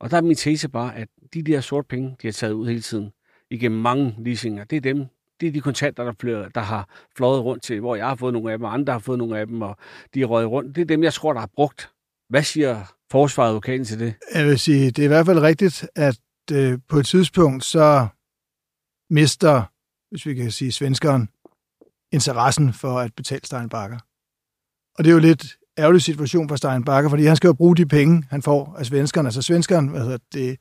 Og 0.00 0.10
der 0.10 0.16
er 0.16 0.20
min 0.20 0.36
tese 0.36 0.68
bare, 0.68 0.96
at 0.96 1.08
de 1.34 1.42
der 1.42 1.60
sorte 1.60 1.88
penge, 1.88 2.16
de 2.22 2.26
har 2.26 2.32
taget 2.32 2.52
ud 2.52 2.68
hele 2.68 2.80
tiden, 2.80 3.12
igennem 3.50 3.80
mange 3.80 4.14
leasinger, 4.18 4.64
det 4.64 4.76
er 4.76 4.80
dem, 4.80 5.06
det 5.40 5.48
er 5.48 5.52
de 5.52 5.60
kontanter, 5.60 6.04
der, 6.04 6.12
bliver, 6.12 6.48
der 6.48 6.60
har 6.60 6.88
fløjet 7.16 7.44
rundt 7.44 7.62
til, 7.62 7.80
hvor 7.80 7.96
jeg 7.96 8.06
har 8.06 8.14
fået 8.14 8.32
nogle 8.32 8.52
af 8.52 8.58
dem, 8.58 8.64
og 8.64 8.74
andre 8.74 8.92
har 8.92 9.00
fået 9.00 9.18
nogle 9.18 9.38
af 9.38 9.46
dem, 9.46 9.62
og 9.62 9.76
de 10.14 10.22
er 10.22 10.26
røget 10.26 10.50
rundt. 10.50 10.76
Det 10.76 10.82
er 10.82 10.86
dem, 10.86 11.02
jeg 11.02 11.12
tror, 11.12 11.32
der 11.32 11.40
har 11.40 11.50
brugt. 11.54 11.90
Hvad 12.28 12.42
siger 12.42 12.94
forsvaradvokaten 13.10 13.84
til 13.84 14.00
det? 14.00 14.14
Jeg 14.34 14.46
vil 14.46 14.58
sige, 14.58 14.90
det 14.90 14.98
er 14.98 15.04
i 15.04 15.08
hvert 15.08 15.26
fald 15.26 15.38
rigtigt, 15.38 15.88
at 15.96 16.18
øh, 16.52 16.78
på 16.88 16.98
et 16.98 17.06
tidspunkt, 17.06 17.64
så 17.64 18.06
mister 19.10 19.62
hvis 20.10 20.26
vi 20.26 20.34
kan 20.34 20.50
sige 20.50 20.72
svenskeren, 20.72 21.28
interessen 22.12 22.72
for 22.72 22.98
at 22.98 23.14
betale 23.16 23.40
Steinbacher. 23.44 23.98
Og 24.98 25.04
det 25.04 25.10
er 25.10 25.14
jo 25.14 25.20
lidt 25.20 25.56
ærgerlig 25.78 26.02
situation 26.02 26.48
for 26.48 26.56
Steinbacher, 26.56 27.08
fordi 27.08 27.24
han 27.24 27.36
skal 27.36 27.48
jo 27.48 27.54
bruge 27.54 27.76
de 27.76 27.86
penge, 27.86 28.24
han 28.30 28.42
får 28.42 28.76
af 28.78 28.86
svenskerne. 28.86 29.26
Altså 29.26 29.42
svenskeren 29.42 29.88
hvad 29.88 30.00
hedder 30.00 30.18
det, 30.32 30.56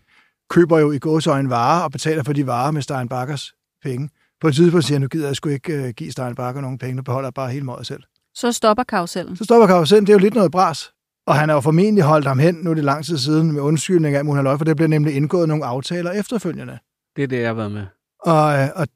køber 0.49 0.79
jo 0.79 0.91
i 0.91 0.99
gåsøjne 0.99 1.49
varer 1.49 1.83
og 1.83 1.91
betaler 1.91 2.23
for 2.23 2.33
de 2.33 2.47
varer 2.47 2.71
med 2.71 2.81
Steinbachers 2.81 3.53
penge. 3.83 4.09
På 4.41 4.47
et 4.47 4.55
tidspunkt 4.55 4.85
siger 4.85 4.95
han, 4.95 5.01
nu 5.01 5.07
gider 5.07 5.27
jeg 5.27 5.35
sgu 5.35 5.49
ikke 5.49 5.83
uh, 5.83 5.89
give 5.89 6.11
Steinbacher 6.11 6.61
nogen 6.61 6.77
penge, 6.77 6.95
nu 6.95 7.01
beholder 7.01 7.27
jeg 7.27 7.33
bare 7.33 7.51
hele 7.51 7.65
måde 7.65 7.85
selv. 7.85 8.03
Så 8.35 8.51
stopper 8.51 8.83
karusellen. 8.83 9.35
Så 9.35 9.43
stopper 9.43 9.67
karusellen. 9.67 10.07
Det 10.07 10.13
er 10.13 10.17
jo 10.17 10.19
lidt 10.19 10.33
noget 10.33 10.51
bras. 10.51 10.91
Og 11.27 11.35
han 11.35 11.49
har 11.49 11.55
jo 11.55 11.61
formentlig 11.61 12.03
holdt 12.03 12.27
ham 12.27 12.39
hen, 12.39 12.55
nu 12.55 12.69
er 12.69 12.73
det 12.73 12.83
lang 12.83 13.05
tid 13.05 13.17
siden, 13.17 13.51
med 13.51 13.61
undskyldning 13.61 14.15
af 14.15 14.25
Munhaløj, 14.25 14.57
for 14.57 14.65
det 14.65 14.75
bliver 14.75 14.87
nemlig 14.87 15.15
indgået 15.15 15.47
nogle 15.47 15.65
aftaler 15.65 16.11
efterfølgende. 16.11 16.79
Det 17.15 17.23
er 17.23 17.27
det, 17.27 17.39
jeg 17.39 17.47
har 17.47 17.53
været 17.53 17.71
med. 17.71 17.85
Og, 18.19 18.59
øh, 18.59 18.69
og, 18.75 18.87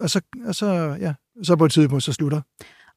og 0.00 0.04
og 0.04 0.10
så, 0.10 0.20
og 0.46 0.54
så, 0.54 0.96
ja, 1.00 1.14
så 1.42 1.56
på 1.56 1.64
et 1.64 1.72
tidspunkt, 1.72 2.04
så 2.04 2.12
slutter. 2.12 2.40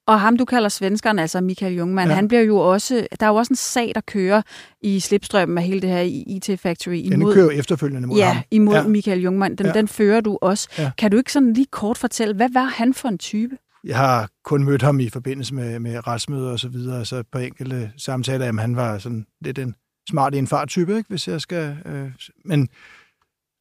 Og 0.07 0.21
ham, 0.21 0.37
du 0.37 0.45
kalder 0.45 0.69
svenskeren, 0.69 1.19
altså 1.19 1.41
Michael 1.41 1.75
Jungmann, 1.75 2.09
ja. 2.09 2.15
han 2.15 2.27
bliver 2.27 2.41
jo 2.41 2.57
også, 2.57 3.07
der 3.19 3.25
er 3.25 3.29
jo 3.29 3.35
også 3.35 3.53
en 3.53 3.55
sag, 3.55 3.91
der 3.95 4.01
kører 4.01 4.41
i 4.81 4.99
slipstrømmen 4.99 5.57
af 5.57 5.63
hele 5.63 5.81
det 5.81 5.89
her 5.89 6.01
IT 6.27 6.59
Factory. 6.59 6.93
Imod, 6.93 7.27
den 7.27 7.33
kører 7.33 7.49
efterfølgende 7.49 8.07
mod 8.07 8.17
ja, 8.17 8.33
ham. 8.33 8.43
imod 8.51 8.75
ja. 8.75 8.87
Michael 8.87 9.21
Jungmann. 9.21 9.55
Den, 9.55 9.65
ja. 9.65 9.71
den 9.71 9.87
fører 9.87 10.21
du 10.21 10.37
også. 10.41 10.69
Ja. 10.77 10.91
Kan 10.97 11.11
du 11.11 11.17
ikke 11.17 11.31
sådan 11.31 11.53
lige 11.53 11.67
kort 11.71 11.97
fortælle, 11.97 12.35
hvad 12.35 12.49
var 12.53 12.63
han 12.63 12.93
for 12.93 13.09
en 13.09 13.17
type? 13.17 13.57
Jeg 13.83 13.97
har 13.97 14.29
kun 14.43 14.63
mødt 14.63 14.81
ham 14.81 14.99
i 14.99 15.09
forbindelse 15.09 15.55
med, 15.55 15.79
med 15.79 16.07
retsmøder 16.07 16.51
og 16.51 16.59
så 16.59 16.69
videre, 16.69 17.05
så 17.05 17.23
på 17.31 17.37
enkelte 17.37 17.91
samtaler, 17.97 18.45
jamen 18.45 18.59
han 18.59 18.75
var 18.75 18.97
sådan 18.97 19.25
lidt 19.41 19.59
en 19.59 19.75
smart 20.09 20.35
infarttype, 20.35 20.97
ikke, 20.97 21.09
hvis 21.09 21.27
jeg 21.27 21.41
skal... 21.41 21.77
Øh, 21.85 22.11
men 22.45 22.69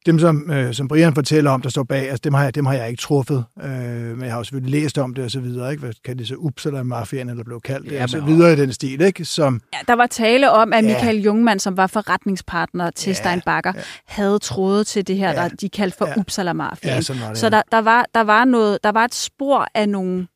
dem, 0.05 0.19
som, 0.19 0.51
øh, 0.51 0.73
som 0.73 0.87
Brian 0.87 1.13
fortæller 1.13 1.51
om, 1.51 1.61
der 1.61 1.69
står 1.69 1.83
bag, 1.83 2.09
altså 2.09 2.21
dem 2.23 2.33
har 2.33 2.43
jeg, 2.43 2.55
dem 2.55 2.65
har 2.65 2.73
jeg 2.73 2.89
ikke 2.89 3.01
truffet, 3.01 3.45
øh, 3.63 3.69
men 3.69 4.21
jeg 4.21 4.31
har 4.31 4.37
jo 4.37 4.43
selvfølgelig 4.43 4.81
læst 4.81 4.97
om 4.97 5.13
det 5.13 5.23
og 5.23 5.31
så 5.31 5.39
videre, 5.39 5.71
ikke? 5.71 5.83
Hvad 5.83 5.93
kan 6.05 6.17
det 6.17 6.27
så 6.27 6.35
Uppsala 6.35 6.83
mafiaen 6.83 7.29
eller 7.29 7.43
blev 7.43 7.61
kaldt 7.61 7.85
det, 7.85 7.91
ja, 7.91 8.03
og 8.03 8.09
så 8.09 8.21
videre 8.21 8.53
i 8.53 8.55
den 8.55 8.73
stil, 8.73 9.01
ikke? 9.01 9.25
Som, 9.25 9.61
ja, 9.73 9.77
der 9.87 9.93
var 9.93 10.07
tale 10.07 10.51
om, 10.51 10.73
at 10.73 10.83
Michael 10.83 11.17
ja. 11.17 11.21
Jungmann, 11.21 11.59
som 11.59 11.77
var 11.77 11.87
forretningspartner 11.87 12.89
til 12.89 13.09
ja, 13.09 13.13
Steinbacher, 13.13 13.73
ja. 13.75 13.81
havde 14.05 14.39
troet 14.39 14.87
til 14.87 15.07
det 15.07 15.17
her, 15.17 15.29
ja. 15.29 15.35
der 15.35 15.47
de 15.47 15.69
kaldte 15.69 15.97
for 15.97 16.07
ja. 16.07 16.13
Uppsala 16.17 16.53
mafiaen. 16.53 17.03
Ja, 17.09 17.13
var 17.21 17.29
det, 17.29 17.37
så 17.37 17.49
der, 17.49 17.61
der, 17.71 17.79
var, 17.79 18.05
der, 18.15 18.21
var 18.21 18.45
noget, 18.45 18.77
der 18.83 18.91
var 18.91 19.05
et 19.05 19.15
spor 19.15 19.67
af 19.75 19.89
nogle 19.89 20.27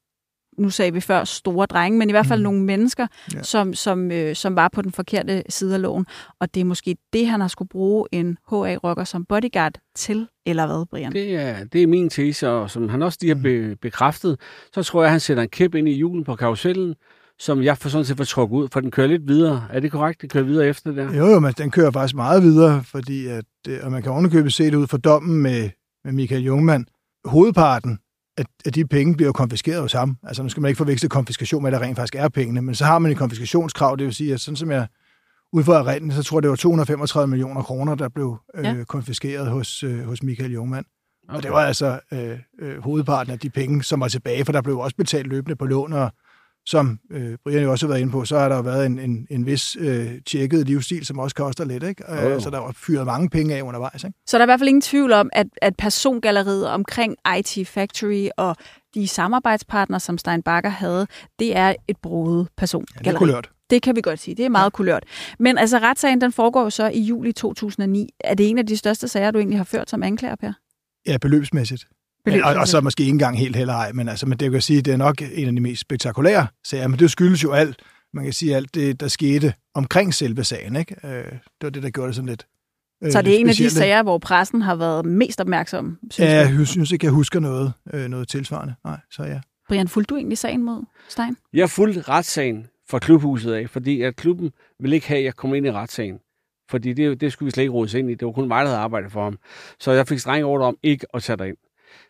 nu 0.58 0.70
sagde 0.70 0.94
vi 0.94 1.00
før 1.00 1.24
store 1.24 1.66
drenge, 1.66 2.00
men 2.00 2.10
i 2.10 2.12
hvert 2.12 2.26
fald 2.26 2.40
mm. 2.40 2.44
nogle 2.44 2.64
mennesker, 2.64 3.08
ja. 3.34 3.44
som, 3.44 3.74
som, 3.74 4.12
øh, 4.12 4.36
som 4.36 4.56
var 4.56 4.70
på 4.74 4.82
den 4.82 4.92
forkerte 4.92 5.44
side 5.50 5.74
af 5.74 5.82
loven. 5.82 6.06
Og 6.40 6.54
det 6.54 6.62
er 6.62 6.66
måske 6.66 6.98
det, 7.14 7.28
han 7.28 7.42
har 7.42 7.48
skulle 7.48 7.70
bruge 7.70 8.08
en 8.12 8.38
HA-rocker 8.50 9.04
som 9.04 9.26
bodyguard 9.26 9.74
til, 9.96 10.28
eller 10.46 10.68
hvad, 10.68 10.86
Brian? 10.90 11.12
Det 11.12 11.36
er, 11.36 11.64
det 11.64 11.84
er 11.84 11.88
min 11.88 12.10
tese, 12.10 12.50
og 12.50 12.70
som 12.70 12.90
han 12.90 13.02
også 13.02 13.18
lige 13.22 13.36
har 13.36 13.42
be, 13.42 13.76
bekræftet, 13.82 14.40
så 14.74 14.84
tror 14.84 15.04
jeg, 15.04 15.12
han 15.12 15.20
sætter 15.20 15.44
en 15.44 15.50
kæp 15.50 15.76
ind 15.76 15.90
i 15.90 15.94
julen 15.94 16.24
på 16.24 16.36
karusellen, 16.36 16.96
som 17.40 17.64
jeg 17.64 17.78
for 17.78 17.90
sådan 17.90 18.06
set 18.06 18.18
får 18.18 18.24
trukket 18.24 18.58
ud, 18.58 18.68
for 18.72 18.80
den 18.80 18.92
kører 18.92 19.08
lidt 19.08 19.28
videre. 19.28 19.68
Er 19.74 19.80
det 19.80 19.92
korrekt? 19.92 20.22
Den 20.22 20.30
kører 20.30 20.44
videre 20.44 20.68
efter 20.68 20.92
det? 20.92 21.18
Jo, 21.18 21.26
jo, 21.26 21.40
men 21.40 21.54
den 21.58 21.72
kører 21.72 21.92
faktisk 21.92 22.16
meget 22.16 22.44
videre, 22.44 22.84
fordi 22.84 23.28
at, 23.28 23.46
øh, 23.68 23.80
og 23.84 23.92
man 23.92 24.04
kan 24.04 24.12
ovenikøbet 24.12 24.54
se 24.54 24.66
det 24.66 24.76
ud 24.76 24.88
for 24.88 24.98
dommen 24.98 25.42
med, 25.42 25.70
med 26.04 26.14
Michael 26.14 26.44
Jungmann. 26.44 26.86
Hovedparten 27.26 28.00
at, 28.38 28.48
at 28.66 28.76
de 28.76 28.86
penge 28.86 29.16
bliver 29.16 29.32
konfiskeret 29.32 29.82
hos 29.82 29.94
ham. 29.94 30.18
Altså 30.24 30.44
nu 30.44 30.50
skal 30.50 30.62
man 30.62 30.70
ikke 30.70 30.78
forveksle 30.78 31.10
konfiskation 31.10 31.64
med, 31.64 31.74
at 31.74 31.80
der 31.80 31.86
rent 31.86 31.96
faktisk 31.96 32.16
er 32.16 32.30
pengene, 32.30 32.62
men 32.62 32.76
så 32.76 32.86
har 32.86 33.00
man 33.00 33.12
et 33.12 33.18
konfiskationskrav, 33.18 33.96
det 33.98 34.06
vil 34.06 34.14
sige, 34.14 34.34
at 34.34 34.42
sådan 34.42 34.56
som 34.56 34.72
jeg 34.72 34.88
udfører 35.54 35.88
renten, 35.88 36.12
så 36.12 36.24
tror 36.24 36.38
jeg, 36.38 36.44
det 36.44 36.50
var 36.50 36.56
235 36.56 37.28
millioner 37.28 37.62
kroner, 37.62 37.96
der 37.96 38.10
blev 38.10 38.38
øh, 38.56 38.66
ja. 38.66 38.84
konfiskeret 38.84 39.48
hos, 39.48 39.84
øh, 39.84 40.06
hos 40.06 40.24
Michael 40.24 40.54
Jungmann. 40.54 40.86
Okay. 41.30 41.38
Og 41.38 41.44
det 41.44 41.52
var 41.52 41.66
altså 41.66 42.00
øh, 42.14 42.40
øh, 42.60 42.84
hovedparten 42.84 43.34
af 43.34 43.40
de 43.40 43.50
penge, 43.50 43.84
som 43.84 44.00
var 44.00 44.08
tilbage, 44.08 44.46
for 44.46 44.52
der 44.52 44.62
blev 44.62 44.80
også 44.80 44.96
betalt 44.96 45.28
løbende 45.28 45.56
på 45.56 45.66
lån, 45.66 45.94
og 45.94 46.12
som 46.68 47.00
øh, 47.12 47.38
Brian 47.44 47.64
jo 47.64 47.72
også 47.72 47.86
har 47.86 47.94
været 47.94 48.02
inde 48.02 48.12
på, 48.12 48.26
så 48.26 48.40
har 48.40 48.50
der 48.50 48.56
jo 48.56 48.62
været 48.62 48.86
en, 48.86 49.00
en, 49.00 49.28
en 49.30 49.46
vis 49.46 49.78
øh, 49.80 50.22
tjekket 50.26 50.68
livsstil, 50.68 51.06
som 51.06 51.20
også 51.20 51.36
koster 51.36 51.66
lidt. 51.66 51.84
Ikke? 51.84 52.04
Øh, 52.12 52.36
oh. 52.36 52.42
Så 52.42 52.50
der 52.50 52.60
var 52.60 52.72
fyret 52.72 53.06
mange 53.06 53.30
penge 53.30 53.56
af 53.56 53.62
undervejs. 53.62 54.04
Ikke? 54.04 54.18
Så 54.28 54.38
der 54.38 54.42
er 54.42 54.46
i 54.46 54.48
hvert 54.48 54.60
fald 54.60 54.68
ingen 54.68 54.82
tvivl 54.82 55.14
om, 55.14 55.30
at, 55.34 55.48
at 55.62 55.76
persongalleriet 55.78 56.68
omkring 56.68 57.16
IT 57.38 57.68
Factory 57.68 58.28
og 58.38 58.56
de 58.96 59.08
samarbejdspartnere, 59.08 60.00
som 60.00 60.18
Steinbacher 60.18 60.70
havde, 60.70 61.08
det 61.40 61.58
er 61.58 61.74
et 61.88 61.98
brudet 61.98 62.48
persongalleri. 62.58 63.06
Ja, 63.06 63.10
det 63.10 63.16
er 63.16 63.20
kulørt. 63.20 63.50
Det 63.70 63.82
kan 63.82 63.96
vi 63.96 64.02
godt 64.02 64.20
sige. 64.20 64.36
Det 64.36 64.46
er 64.46 64.50
meget 64.50 64.66
ja. 64.66 64.70
kulørt. 64.70 65.04
Men 65.40 65.58
altså, 65.58 65.78
retssagen 65.78 66.22
den 66.22 66.32
foregår 66.32 66.64
jo 66.64 66.70
så 66.70 66.90
i 66.90 67.00
juli 67.00 67.32
2009. 67.32 68.10
Er 68.20 68.34
det 68.34 68.50
en 68.50 68.58
af 68.58 68.66
de 68.66 68.78
største 68.78 69.08
sager, 69.08 69.32
du 69.32 69.40
egentlig 69.40 69.60
har 69.60 69.64
ført 69.64 69.90
som 69.90 70.04
anklager, 70.04 70.36
Per? 70.36 70.54
Ja, 71.08 71.18
beløbsmæssigt. 71.18 71.86
Og, 72.44 72.56
og 72.56 72.68
så 72.68 72.82
måske 72.82 73.02
ikke 73.02 73.12
engang 73.12 73.40
helt 73.40 73.56
heller 73.56 73.74
ej, 73.74 73.92
men, 73.92 74.10
altså, 74.10 74.26
men 74.26 74.38
det 74.38 74.52
kan 74.52 74.62
sige, 74.62 74.82
det 74.82 74.94
er 74.94 74.98
nok 74.98 75.22
en 75.34 75.48
af 75.48 75.54
de 75.54 75.62
mest 75.62 75.82
spektakulære 75.82 76.48
sager, 76.64 76.88
men 76.88 77.00
det 77.00 77.12
skyldes 77.12 77.44
jo 77.44 77.52
alt, 77.52 77.82
man 78.14 78.24
kan 78.24 78.34
sige 78.34 78.56
alt 78.56 78.76
det, 78.76 79.00
der 79.00 79.08
skete 79.08 79.54
omkring 79.74 80.14
selve 80.14 80.44
sagen. 80.44 80.76
Ikke? 80.76 80.96
Øh, 81.04 81.12
det 81.12 81.42
var 81.62 81.70
det, 81.70 81.84
der 81.84 81.90
gjorde 81.90 82.08
det 82.08 82.16
sådan 82.16 82.30
lidt 82.30 82.48
øh, 83.04 83.12
Så 83.12 83.22
det 83.22 83.36
er 83.36 83.40
en 83.40 83.50
af 83.50 83.56
de 83.56 83.70
sager, 83.70 84.04
hvor 84.04 84.18
pressen 84.18 84.62
har 84.62 84.76
været 84.76 85.06
mest 85.06 85.42
opmærksom, 85.42 85.98
synes 86.12 86.30
Ja, 86.30 86.36
jeg 86.36 86.68
synes 86.68 86.92
ikke, 86.92 87.06
jeg 87.06 87.14
husker 87.14 87.40
noget, 87.40 87.74
øh, 87.94 88.08
noget 88.08 88.28
tilsvarende. 88.28 88.76
Nej, 88.86 88.98
så 89.12 89.24
ja. 89.24 89.40
Brian, 89.68 89.88
fulgte 89.88 90.10
du 90.10 90.16
egentlig 90.16 90.38
sagen 90.38 90.64
mod 90.64 90.84
Stein? 91.10 91.38
Jeg 91.54 91.70
fulgte 91.70 92.02
retssagen 92.02 92.68
fra 92.90 93.00
klubhuset 93.00 93.54
af, 93.54 93.70
fordi 93.70 94.02
at 94.02 94.16
klubben 94.16 94.52
ville 94.80 94.96
ikke 94.96 95.08
have, 95.08 95.18
at 95.18 95.26
jeg 95.26 95.36
kom 95.36 95.54
ind 95.54 95.66
i 95.66 95.72
retssagen. 95.72 96.20
Fordi 96.70 96.94
det, 96.94 97.22
det 97.22 97.32
skulle 97.32 97.48
vi 97.48 97.52
slet 97.52 97.64
ikke 97.64 97.74
rådes 97.74 97.94
ind 97.94 98.12
i. 98.12 98.16
Det 98.16 98.26
var 98.26 98.32
kun 98.32 98.48
mig, 98.48 98.62
der 98.62 98.70
havde 98.70 98.80
arbejdet 98.80 99.12
for 99.12 99.24
ham. 99.24 99.38
Så 99.80 99.92
jeg 99.92 100.08
fik 100.08 100.20
streng 100.20 100.46
ordre 100.46 100.66
om 100.66 100.78
ikke 100.84 101.06
at 101.14 101.24
tage 101.24 101.48
ind. 101.48 101.58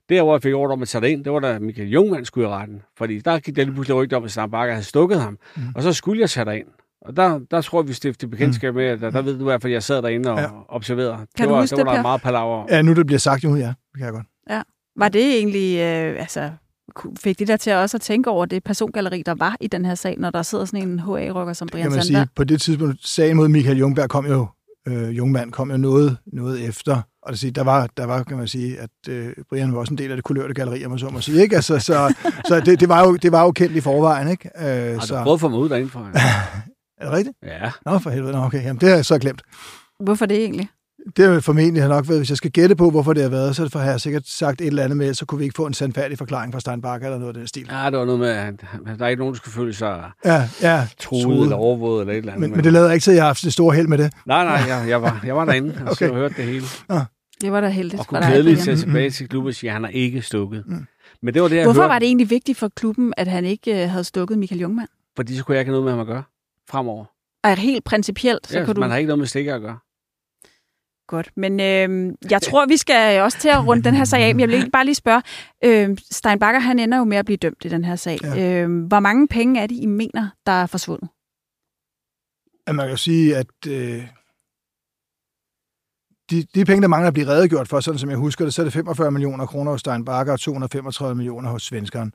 Der, 0.09 0.21
hvor 0.21 0.35
jeg 0.35 0.41
fik 0.41 0.53
ordre 0.53 0.73
om 0.73 0.81
at 0.81 0.87
tage 0.87 1.11
ind, 1.11 1.23
det 1.23 1.33
var 1.33 1.39
da 1.39 1.59
Michael 1.59 1.89
Jungmann 1.89 2.25
skulle 2.25 2.47
i 2.47 2.51
retten. 2.51 2.81
Fordi 2.97 3.19
der 3.19 3.39
gik 3.39 3.55
der 3.55 3.63
lige 3.63 3.73
pludselig 3.73 3.95
rygte 3.95 4.17
om, 4.17 4.23
at 4.23 4.31
Stam 4.31 4.51
Bakker 4.51 4.73
havde 4.73 4.85
stukket 4.85 5.21
ham. 5.21 5.37
Mm. 5.55 5.63
Og 5.75 5.83
så 5.83 5.93
skulle 5.93 6.21
jeg 6.21 6.29
tage 6.29 6.59
ind. 6.59 6.67
Og 7.01 7.17
der, 7.17 7.39
der 7.51 7.61
tror 7.61 7.81
jeg, 7.81 7.87
vi 7.87 7.93
stiftede 7.93 8.31
bekendtskab 8.31 8.75
med, 8.75 8.85
at 8.85 9.01
der, 9.01 9.09
der 9.09 9.21
ved 9.21 9.33
du 9.33 9.39
i 9.39 9.43
hvert 9.43 9.61
fald, 9.61 9.71
at 9.71 9.73
jeg 9.73 9.83
sad 9.83 10.01
derinde 10.01 10.31
og 10.31 10.39
ja. 10.39 10.47
observerede. 10.69 11.17
Kan 11.17 11.27
det 11.47 11.49
var, 11.49 11.61
huske 11.61 11.75
det, 11.75 11.85
var 11.85 11.91
det, 11.91 11.97
der 11.97 12.01
meget 12.01 12.21
palaver. 12.21 12.65
Ja, 12.69 12.81
nu 12.81 12.93
det 12.93 13.05
bliver 13.05 13.19
sagt 13.19 13.43
jo, 13.43 13.55
ja. 13.55 13.67
Det 13.67 13.75
kan 13.97 14.05
jeg 14.05 14.13
godt. 14.13 14.25
Ja. 14.49 14.61
Var 14.95 15.09
det 15.09 15.37
egentlig, 15.37 15.79
øh, 15.79 16.21
altså, 16.21 16.51
fik 17.19 17.39
det 17.39 17.47
der 17.47 17.57
til 17.57 17.73
også 17.73 17.97
at 17.97 18.01
tænke 18.01 18.29
over 18.29 18.45
det 18.45 18.63
persongalleri, 18.63 19.23
der 19.25 19.35
var 19.35 19.55
i 19.61 19.67
den 19.67 19.85
her 19.85 19.95
sag, 19.95 20.15
når 20.17 20.29
der 20.29 20.41
sidder 20.41 20.65
sådan 20.65 20.89
en 20.89 20.99
HA-rocker 20.99 21.53
som 21.53 21.67
Brian 21.67 21.83
kan 21.83 21.91
man 21.91 22.01
Sandberg? 22.01 22.27
sige, 22.27 22.31
på 22.35 22.43
det 22.43 22.61
tidspunkt, 22.61 23.07
sagen 23.07 23.37
mod 23.37 23.47
Michael 23.47 23.77
Jungberg 23.77 24.09
kom 24.09 24.25
jo, 24.25 24.47
øh, 24.87 25.17
Jungmand 25.17 25.51
kom 25.51 25.71
jo 25.71 25.77
noget, 25.77 26.17
noget 26.25 26.67
efter. 26.67 27.01
Og 27.21 27.31
det 27.31 27.39
sige, 27.39 27.51
der 27.51 27.63
var, 27.63 27.89
der 27.97 28.05
var, 28.05 28.23
kan 28.23 28.37
man 28.37 28.47
sige, 28.47 28.79
at 28.79 28.89
øh, 29.09 29.33
Brian 29.49 29.73
var 29.73 29.79
også 29.79 29.93
en 29.93 29.97
del 29.97 30.11
af 30.11 30.17
det 30.17 30.23
kulørte 30.23 30.53
galleri, 30.53 30.85
om 30.85 30.91
man 30.91 30.99
så 30.99 31.09
må 31.09 31.21
sige. 31.21 31.41
Ikke? 31.41 31.55
Altså, 31.55 31.79
så 31.79 32.13
så 32.47 32.59
det, 32.59 32.79
det, 32.79 32.89
var 32.89 33.03
jo, 33.03 33.15
det 33.15 33.31
var 33.31 33.43
jo 33.43 33.51
kendt 33.51 33.75
i 33.75 33.81
forvejen. 33.81 34.27
Ikke? 34.27 34.49
Øh, 34.59 34.93
Har 34.93 34.99
så, 35.05 35.17
du 35.17 35.23
prøvet 35.23 35.37
at 35.37 35.41
få 35.41 35.49
mig 35.49 35.59
ud 35.59 35.69
derinde 35.69 35.89
for? 35.89 35.99
er 37.01 37.05
det 37.05 37.11
rigtigt? 37.11 37.37
Ja. 37.43 37.71
Nå, 37.85 37.99
for 37.99 38.09
helvede. 38.09 38.31
Nå, 38.33 38.39
okay. 38.39 38.63
Jamen, 38.63 38.79
det 38.81 38.89
har 38.89 38.95
jeg 38.95 39.05
så 39.05 39.19
glemt. 39.19 39.41
Hvorfor 40.03 40.25
det 40.25 40.37
egentlig? 40.37 40.69
Det 41.17 41.25
er 41.25 41.39
formentlig 41.39 41.81
har 41.83 41.89
nok 41.89 42.07
været, 42.07 42.19
hvis 42.19 42.29
jeg 42.29 42.37
skal 42.37 42.51
gætte 42.51 42.75
på, 42.75 42.89
hvorfor 42.89 43.13
det 43.13 43.23
har 43.23 43.29
været, 43.29 43.55
så 43.55 43.69
har 43.73 43.85
jeg 43.91 44.01
sikkert 44.01 44.27
sagt 44.27 44.61
et 44.61 44.67
eller 44.67 44.83
andet 44.83 44.97
med, 44.97 45.13
så 45.13 45.25
kunne 45.25 45.39
vi 45.39 45.43
ikke 45.43 45.55
få 45.57 45.65
en 45.65 45.73
sandfærdig 45.73 46.17
forklaring 46.17 46.53
fra 46.53 46.59
Steinbach 46.59 47.03
eller 47.05 47.17
noget 47.17 47.27
af 47.27 47.33
den 47.33 47.47
stil. 47.47 47.67
Ja, 47.71 47.85
det 47.89 47.99
var 47.99 48.05
noget 48.05 48.19
med, 48.19 48.27
at 48.29 48.53
der 48.99 49.05
er 49.05 49.09
ikke 49.09 49.19
nogen, 49.19 49.33
der 49.33 49.37
skulle 49.37 49.53
føle 49.53 49.73
sig 49.73 50.11
Ja, 50.25 50.49
ja. 50.61 50.87
truet 50.99 51.23
truet. 51.23 51.41
eller 51.43 51.55
overvåget 51.55 52.01
eller 52.01 52.13
et 52.13 52.17
eller 52.17 52.33
andet. 52.33 52.49
Men, 52.49 52.55
men 52.57 52.63
det 52.63 52.73
lader 52.73 52.91
ikke 52.91 53.03
til, 53.03 53.11
at 53.11 53.15
jeg 53.15 53.23
har 53.23 53.27
haft 53.29 53.43
det 53.43 53.53
store 53.53 53.75
held 53.75 53.87
med 53.87 53.97
det. 53.97 54.13
Nej, 54.25 54.43
nej, 54.43 54.53
jeg, 54.53 54.89
jeg, 54.89 55.01
var, 55.01 55.21
jeg 55.25 55.35
var 55.35 55.45
derinde 55.45 55.75
og 55.85 55.91
Okay. 55.91 56.05
okay. 56.05 56.15
hørte 56.15 56.33
det 56.37 56.45
hele. 56.45 56.65
Det 57.41 57.51
var 57.51 57.61
da 57.61 57.67
heldigt 57.69 57.99
Og 57.99 58.05
for 58.05 58.09
kunne 58.09 58.27
glædeligt 58.27 58.59
tage 58.59 58.77
tilbage 58.77 59.09
til 59.09 59.29
klubben 59.29 59.47
og 59.47 59.53
sige, 59.55 59.69
at 59.69 59.73
han 59.73 59.83
har 59.83 59.89
ikke 59.91 60.21
stukket. 60.21 60.63
Mm. 60.67 60.85
Men 61.21 61.33
det 61.33 61.41
var 61.41 61.47
det, 61.47 61.55
jeg 61.55 61.63
Hvorfor 61.63 61.81
hørte, 61.81 61.91
var 61.93 61.99
det 61.99 62.05
egentlig 62.05 62.29
vigtigt 62.29 62.57
for 62.57 62.67
klubben, 62.75 63.13
at 63.17 63.27
han 63.27 63.45
ikke 63.45 63.83
øh, 63.83 63.89
havde 63.89 64.03
stukket 64.03 64.37
Michael 64.39 64.61
Jungmann? 64.61 64.87
fordi 65.15 65.37
så 65.37 65.43
kunne 65.43 65.55
jeg 65.55 65.61
ikke 65.61 65.69
have 65.69 65.81
noget 65.81 65.83
med 65.85 65.91
ham 65.91 65.99
at 65.99 66.07
gøre 66.07 66.23
fremover. 66.69 67.05
Og 67.43 67.57
helt 67.57 67.83
principielt, 67.83 68.47
så 68.47 68.59
Ja, 68.59 68.65
kan 68.65 68.75
du... 68.75 68.79
Man 68.81 68.89
har 68.89 68.97
ikke 68.97 69.07
noget 69.07 69.19
med 69.19 69.27
stikker 69.27 69.55
at 69.55 69.61
gøre. 69.61 69.77
Godt, 71.07 71.31
men 71.35 71.59
øh, 71.59 72.13
jeg 72.31 72.41
tror, 72.41 72.65
vi 72.65 72.77
skal 72.77 73.21
også 73.21 73.39
til 73.39 73.49
at 73.49 73.67
runde 73.67 73.83
den 73.83 73.95
her 73.95 74.05
sag 74.05 74.23
af. 74.23 74.35
Men 74.35 74.39
jeg 74.39 74.47
vil 74.47 74.53
egentlig 74.53 74.71
bare 74.71 74.85
lige 74.85 74.95
spørge, 74.95 75.21
øh, 75.63 75.97
Steinbacher 76.11 76.59
han 76.59 76.79
ender 76.79 76.97
jo 76.97 77.03
med 77.03 77.17
at 77.17 77.25
blive 77.25 77.37
dømt 77.37 77.65
i 77.65 77.69
den 77.69 77.85
her 77.85 77.95
sag. 77.95 78.19
Ja. 78.23 78.35
Ja. 78.35 78.63
Øh, 78.63 78.87
hvor 78.87 78.99
mange 78.99 79.27
penge 79.27 79.61
er 79.61 79.67
det, 79.67 79.75
I 79.75 79.85
mener, 79.85 80.29
der 80.45 80.51
er 80.51 80.65
forsvundet? 80.65 81.09
At 82.67 82.75
man 82.75 82.85
kan 82.85 82.91
jo 82.91 82.97
sige, 82.97 83.37
at 83.37 83.47
øh, 83.67 84.07
de, 86.29 86.43
de 86.55 86.65
penge, 86.65 86.81
der 86.81 86.87
mangler 86.87 87.07
at 87.07 87.13
blive 87.13 87.27
redegjort 87.27 87.67
for, 87.67 87.79
sådan 87.79 87.99
som 87.99 88.09
jeg 88.09 88.17
husker 88.17 88.45
det, 88.45 88.53
så 88.53 88.61
er 88.61 88.63
det 88.63 88.73
45 88.73 89.11
millioner 89.11 89.45
kroner 89.45 89.71
hos 89.71 89.79
Steinbacher 89.79 90.33
og 90.33 90.39
235 90.39 91.15
millioner 91.15 91.49
hos 91.49 91.63
svenskeren. 91.63 92.13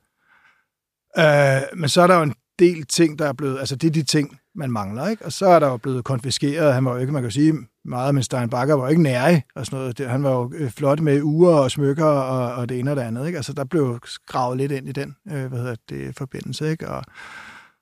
Øh, 1.17 1.79
men 1.79 1.89
så 1.89 2.01
er 2.01 2.07
der 2.07 2.15
jo 2.15 2.23
en 2.23 2.35
del 2.59 2.85
ting, 2.85 3.19
der 3.19 3.27
er 3.27 3.33
blevet, 3.33 3.59
altså 3.59 3.75
det 3.75 3.87
er 3.87 3.91
de 3.91 4.03
ting, 4.03 4.37
man 4.55 4.71
mangler, 4.71 5.07
ikke? 5.07 5.25
Og 5.25 5.31
så 5.31 5.45
er 5.45 5.59
der 5.59 5.67
jo 5.67 5.77
blevet 5.77 6.03
konfiskeret, 6.03 6.73
han 6.73 6.85
var 6.85 6.93
jo 6.93 6.97
ikke, 6.97 7.13
man 7.13 7.21
kan 7.21 7.31
sige 7.31 7.53
meget, 7.85 8.15
men 8.15 8.23
Steinbacher 8.23 8.73
var 8.73 8.83
jo 8.83 8.89
ikke 8.89 9.01
nære 9.01 9.41
og 9.55 9.65
sådan 9.65 9.79
noget. 9.79 9.99
Han 9.99 10.23
var 10.23 10.31
jo 10.31 10.51
øh, 10.55 10.71
flot 10.71 10.99
med 10.99 11.21
uger 11.21 11.53
og 11.53 11.71
smykker 11.71 12.05
og, 12.05 12.53
og 12.53 12.69
det 12.69 12.79
ene 12.79 12.91
og 12.91 12.95
det 12.95 13.01
andet, 13.01 13.27
ikke? 13.27 13.37
Altså 13.37 13.53
der 13.53 13.63
blev 13.63 13.99
gravet 14.27 14.57
lidt 14.57 14.71
ind 14.71 14.89
i 14.89 14.91
den, 14.91 15.15
øh, 15.31 15.45
hvad 15.45 15.59
hedder 15.59 15.75
det, 15.89 16.17
forbindelse, 16.17 16.71
ikke? 16.71 16.89
Og, 16.89 17.03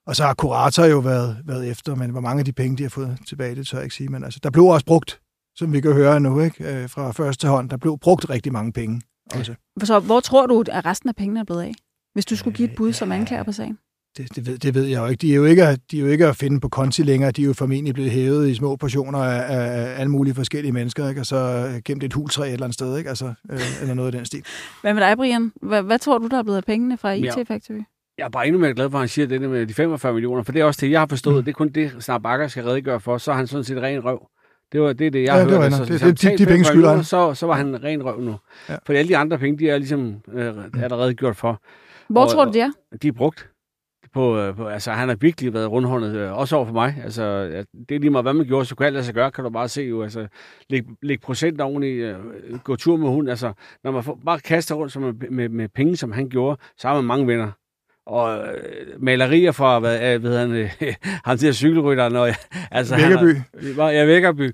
og 0.08 0.16
så 0.16 0.24
har 0.24 0.34
kurator 0.34 0.86
jo 0.86 1.00
været, 1.00 1.38
været 1.46 1.70
efter, 1.70 1.96
men 1.96 2.10
hvor 2.10 2.22
mange 2.22 2.40
af 2.40 2.46
de 2.46 2.54
penge, 2.54 2.78
de 2.78 2.84
har 2.84 2.90
fået 2.90 3.18
tilbage, 3.28 3.56
det 3.56 3.68
tør 3.68 3.78
jeg 3.78 3.86
ikke 3.86 3.96
sige. 3.96 4.10
Men 4.10 4.24
altså, 4.24 4.40
der 4.44 4.50
blev 4.50 4.66
også 4.66 4.86
brugt, 4.86 5.22
som 5.56 5.74
vi 5.74 5.82
kan 5.82 5.94
høre 5.94 6.20
nu, 6.20 6.40
ikke? 6.40 6.84
Øh, 6.84 6.90
fra 6.90 7.12
første 7.12 7.48
hånd, 7.48 7.70
der 7.70 7.78
blev 7.78 7.98
brugt 8.00 8.30
rigtig 8.30 8.54
mange 8.54 8.74
penge 8.74 9.02
også. 9.36 9.56
Så 9.84 10.00
hvor 10.00 10.20
tror 10.20 10.46
du, 10.48 10.64
at 10.72 10.86
resten 10.86 11.10
af 11.10 11.16
pengene 11.16 11.40
er 11.40 11.44
blevet 11.44 11.62
af? 11.62 11.72
Hvis 12.14 12.26
du 12.26 12.36
skulle 12.36 12.58
give 12.58 12.70
et 12.70 12.76
bud 12.76 12.94
som 12.94 13.12
anklager 13.12 13.44
på 13.44 13.52
sagen? 13.52 13.78
Det, 14.18 14.36
det, 14.36 14.48
ved, 14.48 14.58
det 14.58 14.76
ved 14.76 14.84
jeg 14.86 15.00
jo 15.02 15.06
ikke. 15.06 15.22
De 15.22 15.32
er 15.32 15.36
jo 15.36 15.46
ikke, 15.46 15.76
de 15.92 15.98
er 15.98 16.02
jo 16.02 16.08
ikke 16.08 16.28
at 16.28 16.36
finde 16.36 16.60
på 16.60 16.70
konti 16.70 17.02
længere. 17.04 17.32
De 17.32 17.42
er 17.42 17.46
jo 17.46 17.54
formentlig 17.54 17.94
blevet 17.94 18.12
hævet 18.12 18.48
i 18.50 18.56
små 18.56 18.76
portioner 18.76 19.20
af, 19.20 19.56
af 19.58 20.00
alle 20.00 20.12
mulige 20.12 20.36
forskellige 20.36 20.72
mennesker, 20.72 21.10
ikke? 21.10 21.22
og 21.22 21.26
så 21.26 21.36
øh, 21.76 21.82
gemt 21.86 22.04
i 22.04 22.06
et 22.06 22.14
hultræ 22.14 22.48
et 22.48 22.54
eller 22.54 22.64
andet 22.66 22.74
sted, 22.74 22.98
ikke? 22.98 23.10
Altså, 23.10 23.34
øh, 23.52 23.60
eller 23.82 23.94
noget 23.94 24.08
af 24.08 24.12
den 24.12 24.26
stil. 24.26 24.44
Hvad 24.82 24.94
med 24.94 25.02
dig, 25.04 25.18
Brian? 25.18 25.52
Hvad, 25.62 25.82
hvad 25.84 26.00
tror 26.00 26.18
du, 26.18 26.28
der 26.28 26.38
er 26.38 26.44
blevet 26.44 26.58
af 26.58 26.64
pengene 26.64 26.98
fra 26.98 27.12
IT 27.12 27.26
Ja. 27.26 27.44
Factory? 27.44 27.76
Jeg 28.18 28.26
er 28.26 28.30
bare 28.30 28.48
endnu 28.48 28.60
mere 28.62 28.74
glad 28.74 28.90
for, 28.90 28.98
at 28.98 29.02
han 29.02 29.10
siger 29.10 29.28
det 29.28 29.42
der 29.42 29.48
med 29.48 29.66
de 29.68 29.74
45 29.74 30.14
millioner, 30.14 30.44
for 30.44 30.52
det 30.52 30.62
er 30.62 30.66
også 30.66 30.86
det, 30.86 30.92
jeg 30.92 31.00
har 31.02 31.08
forstået. 31.08 31.36
Mm. 31.38 31.44
Det 31.44 31.52
er 31.52 31.56
kun 31.56 31.70
det, 31.70 31.92
Snart 32.00 32.22
Bakker 32.24 32.48
skal 32.48 32.64
redegøre 32.64 33.00
for, 33.00 33.18
så 33.18 33.32
er 33.32 33.36
han 33.36 33.48
sådan 33.48 33.64
set 33.64 33.78
ren 33.82 34.04
røv. 34.06 34.28
Det 34.72 34.82
var 34.82 34.94
det, 34.94 35.08
er 35.08 35.12
det 35.12 35.20
jeg 35.20 35.26
Ja, 35.28 35.34
har 35.34 35.48
det 35.48 35.58
var 35.58 35.64
altså, 35.64 35.86
Det- 35.86 36.02
det- 36.02 36.22
de- 36.22 36.38
de 36.38 36.46
penge 36.46 36.46
45 36.46 36.66
skylder 36.66 36.96
han. 36.96 37.04
Så, 37.04 37.34
så 37.34 37.46
var 37.48 37.54
han 37.56 37.84
ren 37.84 38.04
røv 38.06 38.22
nu. 38.22 38.32
Ja. 38.70 38.74
Ja. 38.74 38.78
For 38.86 38.94
alle 38.94 39.10
de 39.10 39.18
andre 39.18 39.38
penge, 39.38 39.60
de 39.60 39.70
er 39.70 39.78
ligesom 39.78 40.14
øh, 40.34 40.46
er 40.80 40.88
der 40.88 40.98
redegjort 41.02 41.36
for. 41.36 41.62
Hvor 42.10 42.22
Og- 42.24 42.32
tror 42.32 42.46
du, 42.46 42.52
det 42.52 42.62
er? 42.62 42.72
De 43.02 43.08
er 43.08 43.12
brugt. 43.12 43.48
På, 44.14 44.38
øh, 44.38 44.56
på, 44.56 44.68
altså, 44.68 44.92
han 44.92 45.08
har 45.10 45.16
virkelig 45.16 45.54
været 45.54 45.72
rundhåndet, 45.72 46.16
øh, 46.16 46.38
også 46.38 46.56
over 46.56 46.66
for 46.66 46.74
mig. 46.74 46.96
Altså, 47.04 47.46
det 47.90 47.96
er 47.96 48.00
lige 48.00 48.10
meget, 48.10 48.26
hvad 48.26 48.34
man 48.34 48.46
gjorde, 48.46 48.66
så 48.66 48.76
kunne 48.76 48.86
alt 48.86 48.94
lade 48.94 49.06
sig 49.06 49.14
gøre, 49.16 49.32
kan 49.32 49.44
du 49.44 49.50
bare 49.50 49.68
se 49.70 49.82
jo. 49.84 50.04
Altså, 50.04 50.28
læg, 50.70 50.84
læg 51.02 51.22
procent 51.22 51.62
oveni, 51.62 51.88
øh, 51.88 52.16
gå 52.64 52.76
tur 52.76 52.98
med 52.98 53.10
hund. 53.10 53.30
Altså, 53.30 53.54
når 53.84 53.92
man 53.92 54.04
får, 54.04 54.20
bare 54.26 54.40
kaster 54.40 54.76
rundt 54.76 54.94
som 54.94 55.02
med, 55.02 55.14
med, 55.30 55.50
med, 55.50 55.68
penge, 55.76 55.96
som 55.98 56.12
han 56.12 56.30
gjorde, 56.30 56.58
så 56.78 56.88
har 56.88 56.96
man 56.96 57.04
mange 57.04 57.28
venner. 57.28 57.52
Og 58.06 58.44
malerier 59.00 59.52
fra, 59.52 59.80
hvad, 59.80 60.20
ved 60.20 60.38
han, 60.38 60.52
øh, 60.52 60.70
ham 61.26 61.38
til 61.38 61.54
cykelrytteren, 61.56 62.16
og, 62.16 62.30
altså, 62.72 62.96
han 62.96 63.10
Vækkerby. 63.12 63.40
har- 63.82 63.90
Ja, 63.90 64.06
Vækkerby. 64.06 64.52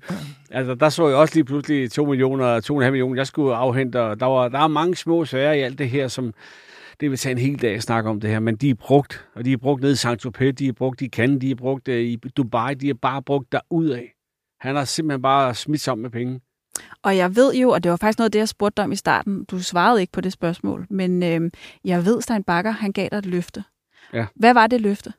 Altså, 0.51 0.75
der 0.75 0.89
så 0.89 1.07
jeg 1.07 1.17
også 1.17 1.35
lige 1.35 1.45
pludselig 1.45 1.91
2 1.91 2.05
millioner, 2.05 2.59
2,5 2.61 2.73
millioner, 2.91 3.15
jeg 3.19 3.27
skulle 3.27 3.55
afhente, 3.55 4.01
og 4.01 4.19
der, 4.19 4.25
var, 4.25 4.49
der 4.49 4.59
er 4.59 4.67
mange 4.67 4.95
små 4.95 5.25
sager 5.25 5.51
i 5.51 5.59
alt 5.59 5.79
det 5.79 5.89
her, 5.89 6.07
som 6.07 6.33
det 6.99 7.09
vil 7.09 7.17
tage 7.17 7.31
en 7.31 7.37
hel 7.37 7.61
dag 7.61 7.75
at 7.75 7.83
snakke 7.83 8.09
om 8.09 8.19
det 8.19 8.29
her, 8.29 8.39
men 8.39 8.55
de 8.55 8.69
er 8.69 8.73
brugt, 8.73 9.27
og 9.35 9.45
de 9.45 9.53
er 9.53 9.57
brugt 9.57 9.81
nede 9.81 9.93
i 9.93 9.95
Saint-Tropez, 9.95 10.51
de 10.51 10.67
er 10.67 10.73
brugt 10.73 11.01
i 11.01 11.07
Cannes, 11.09 11.39
de 11.41 11.51
er 11.51 11.55
brugt 11.55 11.87
øh, 11.87 12.01
i 12.01 12.15
Dubai, 12.15 12.73
de 12.73 12.89
er 12.89 12.93
bare 12.93 13.23
brugt 13.23 13.51
derudad. 13.51 14.03
Han 14.59 14.75
har 14.75 14.85
simpelthen 14.85 15.21
bare 15.21 15.55
smidt 15.55 15.81
sammen 15.81 16.01
med 16.01 16.11
penge. 16.11 16.41
Og 17.03 17.17
jeg 17.17 17.35
ved 17.35 17.55
jo, 17.55 17.69
og 17.69 17.83
det 17.83 17.91
var 17.91 17.97
faktisk 17.97 18.19
noget 18.19 18.27
af 18.27 18.31
det, 18.31 18.39
jeg 18.39 18.49
spurgte 18.49 18.77
dig 18.77 18.83
om 18.83 18.91
i 18.91 18.95
starten. 18.95 19.45
Du 19.45 19.59
svarede 19.59 20.01
ikke 20.01 20.13
på 20.13 20.21
det 20.21 20.33
spørgsmål, 20.33 20.87
men 20.89 21.23
øh, 21.23 21.51
jeg 21.83 22.05
ved, 22.05 22.21
Stein 22.21 22.43
Bakker, 22.43 22.71
han 22.71 22.91
gav 22.91 23.07
dig 23.11 23.17
et 23.17 23.25
løfte. 23.25 23.63
Ja. 24.13 24.25
Hvad 24.35 24.53
var 24.53 24.67
det 24.67 24.81
løfte? 24.81 25.13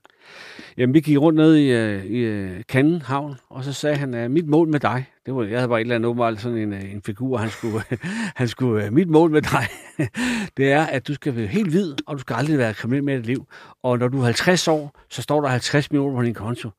Jamen, 0.76 0.94
vi 0.94 1.00
gik 1.00 1.18
rundt 1.18 1.36
ned 1.38 1.54
i, 1.56 1.70
øh, 1.72 2.04
i 2.04 2.18
øh, 2.18 2.62
Cannes 2.62 3.02
havn, 3.06 3.36
og 3.50 3.64
så 3.64 3.72
sagde 3.72 3.96
han, 3.96 4.14
at 4.14 4.30
mit 4.30 4.46
mål 4.48 4.68
med 4.68 4.80
dig, 4.80 5.04
det 5.26 5.34
var, 5.34 5.42
jeg 5.42 5.58
havde 5.58 5.68
bare 5.68 5.78
et 5.80 5.84
eller 5.84 5.94
andet 5.94 6.08
åbenbart 6.08 6.40
sådan 6.40 6.58
en, 6.58 6.72
øh, 6.72 6.92
en 6.94 7.02
figur, 7.06 7.36
han 7.38 7.50
skulle, 7.50 7.82
han 8.36 8.48
skulle, 8.48 8.84
øh, 8.84 8.92
mit 8.92 9.08
mål 9.08 9.30
med 9.30 9.42
dig, 9.42 9.66
det 10.56 10.72
er, 10.72 10.86
at 10.86 11.08
du 11.08 11.14
skal 11.14 11.36
være 11.36 11.46
helt 11.46 11.70
hvid, 11.70 11.94
og 12.06 12.14
du 12.14 12.20
skal 12.20 12.34
aldrig 12.36 12.58
være 12.58 12.74
kriminel 12.74 13.04
med 13.04 13.16
dit 13.16 13.26
liv. 13.26 13.44
Og 13.82 13.98
når 13.98 14.08
du 14.08 14.20
er 14.20 14.24
50 14.24 14.68
år, 14.68 15.00
så 15.10 15.22
står 15.22 15.40
der 15.40 15.48
50 15.48 15.90
millioner 15.90 16.16
på 16.16 16.22
din 16.22 16.34
konto. 16.34 16.70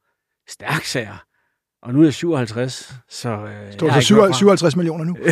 Stærk 0.50 0.84
sager. 0.84 1.24
Og 1.82 1.94
nu 1.94 2.00
er 2.00 2.04
jeg 2.04 2.14
57, 2.14 2.94
så... 3.10 3.30
Øh, 3.30 3.74
Står 3.74 3.88
så 3.88 3.92
har 3.92 4.00
ikke 4.00 4.06
57, 4.06 4.12
noget 4.12 4.32
fra- 4.34 4.38
57 4.38 4.76
millioner 4.76 5.04
nu. 5.06 5.12
nu 5.14 5.20
er 5.24 5.28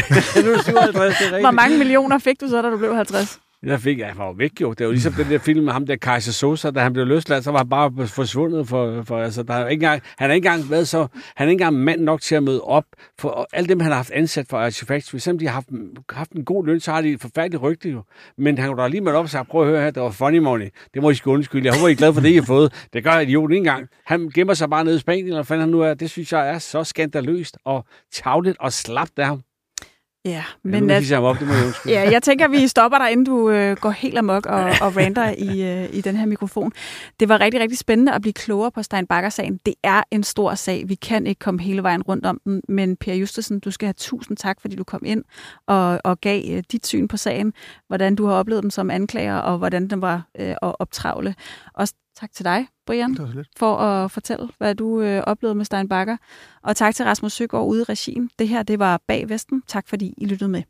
jeg 0.55 0.63
57, 0.63 0.93
det 0.93 0.95
er 1.01 1.11
rigtigt. 1.11 1.41
Hvor 1.41 1.51
mange 1.51 1.77
millioner 1.77 2.17
fik 2.17 2.41
du 2.41 2.47
så, 2.47 2.61
da 2.61 2.69
du 2.69 2.77
blev 2.77 2.95
50? 2.95 3.39
Jeg 3.63 3.79
fik 3.79 3.99
jeg, 3.99 4.13
var 4.17 4.25
jo 4.25 4.31
væk 4.31 4.61
jo. 4.61 4.73
Det 4.73 4.85
var 4.85 4.91
ligesom 4.91 5.13
den 5.13 5.25
der 5.29 5.39
film 5.39 5.63
med 5.63 5.73
ham 5.73 5.85
der 5.85 5.95
Kaiser 5.95 6.31
Sosa, 6.31 6.71
da 6.71 6.79
han 6.79 6.93
blev 6.93 7.07
løsladt, 7.07 7.43
så 7.43 7.51
var 7.51 7.57
han 7.57 7.69
bare 7.69 8.07
forsvundet 8.07 8.67
for, 8.67 9.03
for 9.03 9.17
altså, 9.17 9.43
der 9.43 9.53
er 9.53 9.67
ikke 9.67 9.83
engang, 9.83 10.01
han 10.17 10.29
har 10.29 10.35
ikke 10.35 10.47
engang 10.47 10.71
været 10.71 10.87
så, 10.87 11.07
han 11.35 11.47
er 11.47 11.51
ikke 11.51 11.63
engang 11.63 11.83
mand 11.83 12.01
nok 12.01 12.21
til 12.21 12.35
at 12.35 12.43
møde 12.43 12.61
op 12.61 12.83
for 13.19 13.29
og 13.29 13.47
alle 13.53 13.69
dem, 13.69 13.79
han 13.79 13.91
har 13.91 13.95
haft 13.95 14.11
ansat 14.11 14.45
for 14.49 14.57
Artifacts. 14.57 15.09
For 15.09 15.17
eksempel, 15.17 15.45
de 15.45 15.47
har 15.47 15.53
haft, 15.53 15.67
haft 16.09 16.31
en 16.31 16.45
god 16.45 16.65
løn, 16.65 16.79
så 16.79 16.91
har 16.91 17.01
de 17.01 17.11
et 17.11 17.21
forfærdeligt 17.21 17.63
rygte 17.63 17.89
jo. 17.89 18.03
Men 18.37 18.57
han 18.57 18.69
kunne 18.69 18.83
da 18.83 18.87
lige 18.87 19.01
møde 19.01 19.15
op 19.15 19.23
og 19.23 19.29
sagde, 19.29 19.45
prøv 19.45 19.61
at 19.61 19.67
høre 19.67 19.81
her, 19.81 19.91
det 19.91 20.03
var 20.03 20.11
funny 20.11 20.37
money. 20.37 20.69
Det 20.93 21.01
må 21.01 21.09
I 21.09 21.15
sgu 21.15 21.31
undskylde. 21.31 21.65
Jeg 21.65 21.79
håber, 21.79 21.87
I 21.87 21.91
er 21.91 21.95
glade 21.95 22.13
for 22.13 22.21
det, 22.21 22.29
I 22.29 22.35
har 22.35 22.41
fået. 22.41 22.87
Det 22.93 23.03
gør 23.03 23.19
jo 23.19 23.47
ikke 23.47 23.57
engang. 23.57 23.87
Han 24.05 24.31
gemmer 24.35 24.53
sig 24.53 24.69
bare 24.69 24.83
nede 24.83 24.95
i 24.95 24.99
Spanien, 24.99 25.25
eller 25.25 25.37
hvad 25.37 25.45
fanden 25.45 25.61
han 25.61 25.69
nu 25.69 25.81
er. 25.81 25.93
Det 25.93 26.09
synes 26.09 26.33
jeg 26.33 26.49
er 26.49 26.59
så 26.59 26.83
skandaløst 26.83 27.57
og 27.65 27.85
tavligt 28.13 28.57
og 28.59 28.73
slapt 28.73 29.19
af 29.19 29.25
ham. 29.25 29.41
Ja, 30.27 30.43
Men 30.63 30.71
men 30.71 30.83
nu 30.83 30.93
at, 30.93 31.11
jeg 31.11 31.19
op, 31.19 31.39
det 31.39 31.47
må 31.47 31.53
jeg 31.53 31.65
undskylde. 31.65 31.95
ja, 31.95 32.11
jeg 32.11 32.23
tænker, 32.23 32.47
vi 32.47 32.67
stopper 32.67 32.97
dig, 32.97 33.11
inden 33.11 33.25
du 33.25 33.49
øh, 33.49 33.77
går 33.77 33.89
helt 33.89 34.17
amok 34.17 34.45
og, 34.45 34.63
og 34.81 34.97
ranter 34.97 35.33
i, 35.37 35.83
øh, 35.83 35.89
i 35.93 36.01
den 36.01 36.15
her 36.15 36.25
mikrofon. 36.25 36.71
Det 37.19 37.29
var 37.29 37.41
rigtig, 37.41 37.61
rigtig 37.61 37.77
spændende 37.77 38.13
at 38.13 38.21
blive 38.21 38.33
klogere 38.33 38.71
på 38.71 38.83
Stein 38.83 39.07
Bakker-sagen. 39.07 39.59
Det 39.65 39.73
er 39.83 40.03
en 40.11 40.23
stor 40.23 40.55
sag. 40.55 40.83
Vi 40.87 40.95
kan 40.95 41.27
ikke 41.27 41.39
komme 41.39 41.61
hele 41.61 41.83
vejen 41.83 42.01
rundt 42.01 42.25
om 42.25 42.41
den, 42.45 42.61
men 42.69 42.95
Per 42.95 43.13
Justesen, 43.13 43.59
du 43.59 43.71
skal 43.71 43.85
have 43.85 43.93
tusind 43.97 44.37
tak, 44.37 44.61
fordi 44.61 44.75
du 44.75 44.83
kom 44.83 45.01
ind 45.05 45.23
og, 45.67 46.01
og 46.03 46.21
gav 46.21 46.41
øh, 46.51 46.63
dit 46.71 46.87
syn 46.87 47.07
på 47.07 47.17
sagen, 47.17 47.53
hvordan 47.87 48.15
du 48.15 48.25
har 48.25 48.33
oplevet 48.33 48.63
den 48.63 48.71
som 48.71 48.89
anklager, 48.89 49.35
og 49.37 49.57
hvordan 49.57 49.87
den 49.87 50.01
var 50.01 50.21
øh, 50.39 50.49
at 50.49 50.75
optravle. 50.79 51.35
Også 51.73 51.93
tak 52.19 52.31
til 52.31 52.45
dig, 52.45 52.67
Brian, 52.85 53.15
for 53.57 53.75
at 53.77 54.11
fortælle, 54.11 54.49
hvad 54.57 54.75
du 54.75 55.01
øh, 55.01 55.23
oplevede 55.27 55.55
med 55.55 55.65
Stein 55.65 55.89
Bakker. 55.89 56.17
Og 56.63 56.75
tak 56.75 56.95
til 56.95 57.05
Rasmus 57.05 57.33
Søgaard 57.33 57.67
ude 57.67 57.81
i 57.81 57.83
regien. 57.83 58.29
Det 58.39 58.47
her, 58.47 58.63
det 58.63 58.79
var 58.79 59.01
Bag 59.07 59.29
Vesten. 59.29 59.63
Tak 59.67 59.87
fordi 59.87 60.13
I 60.17 60.25
lyttede 60.25 60.49
med. 60.49 60.63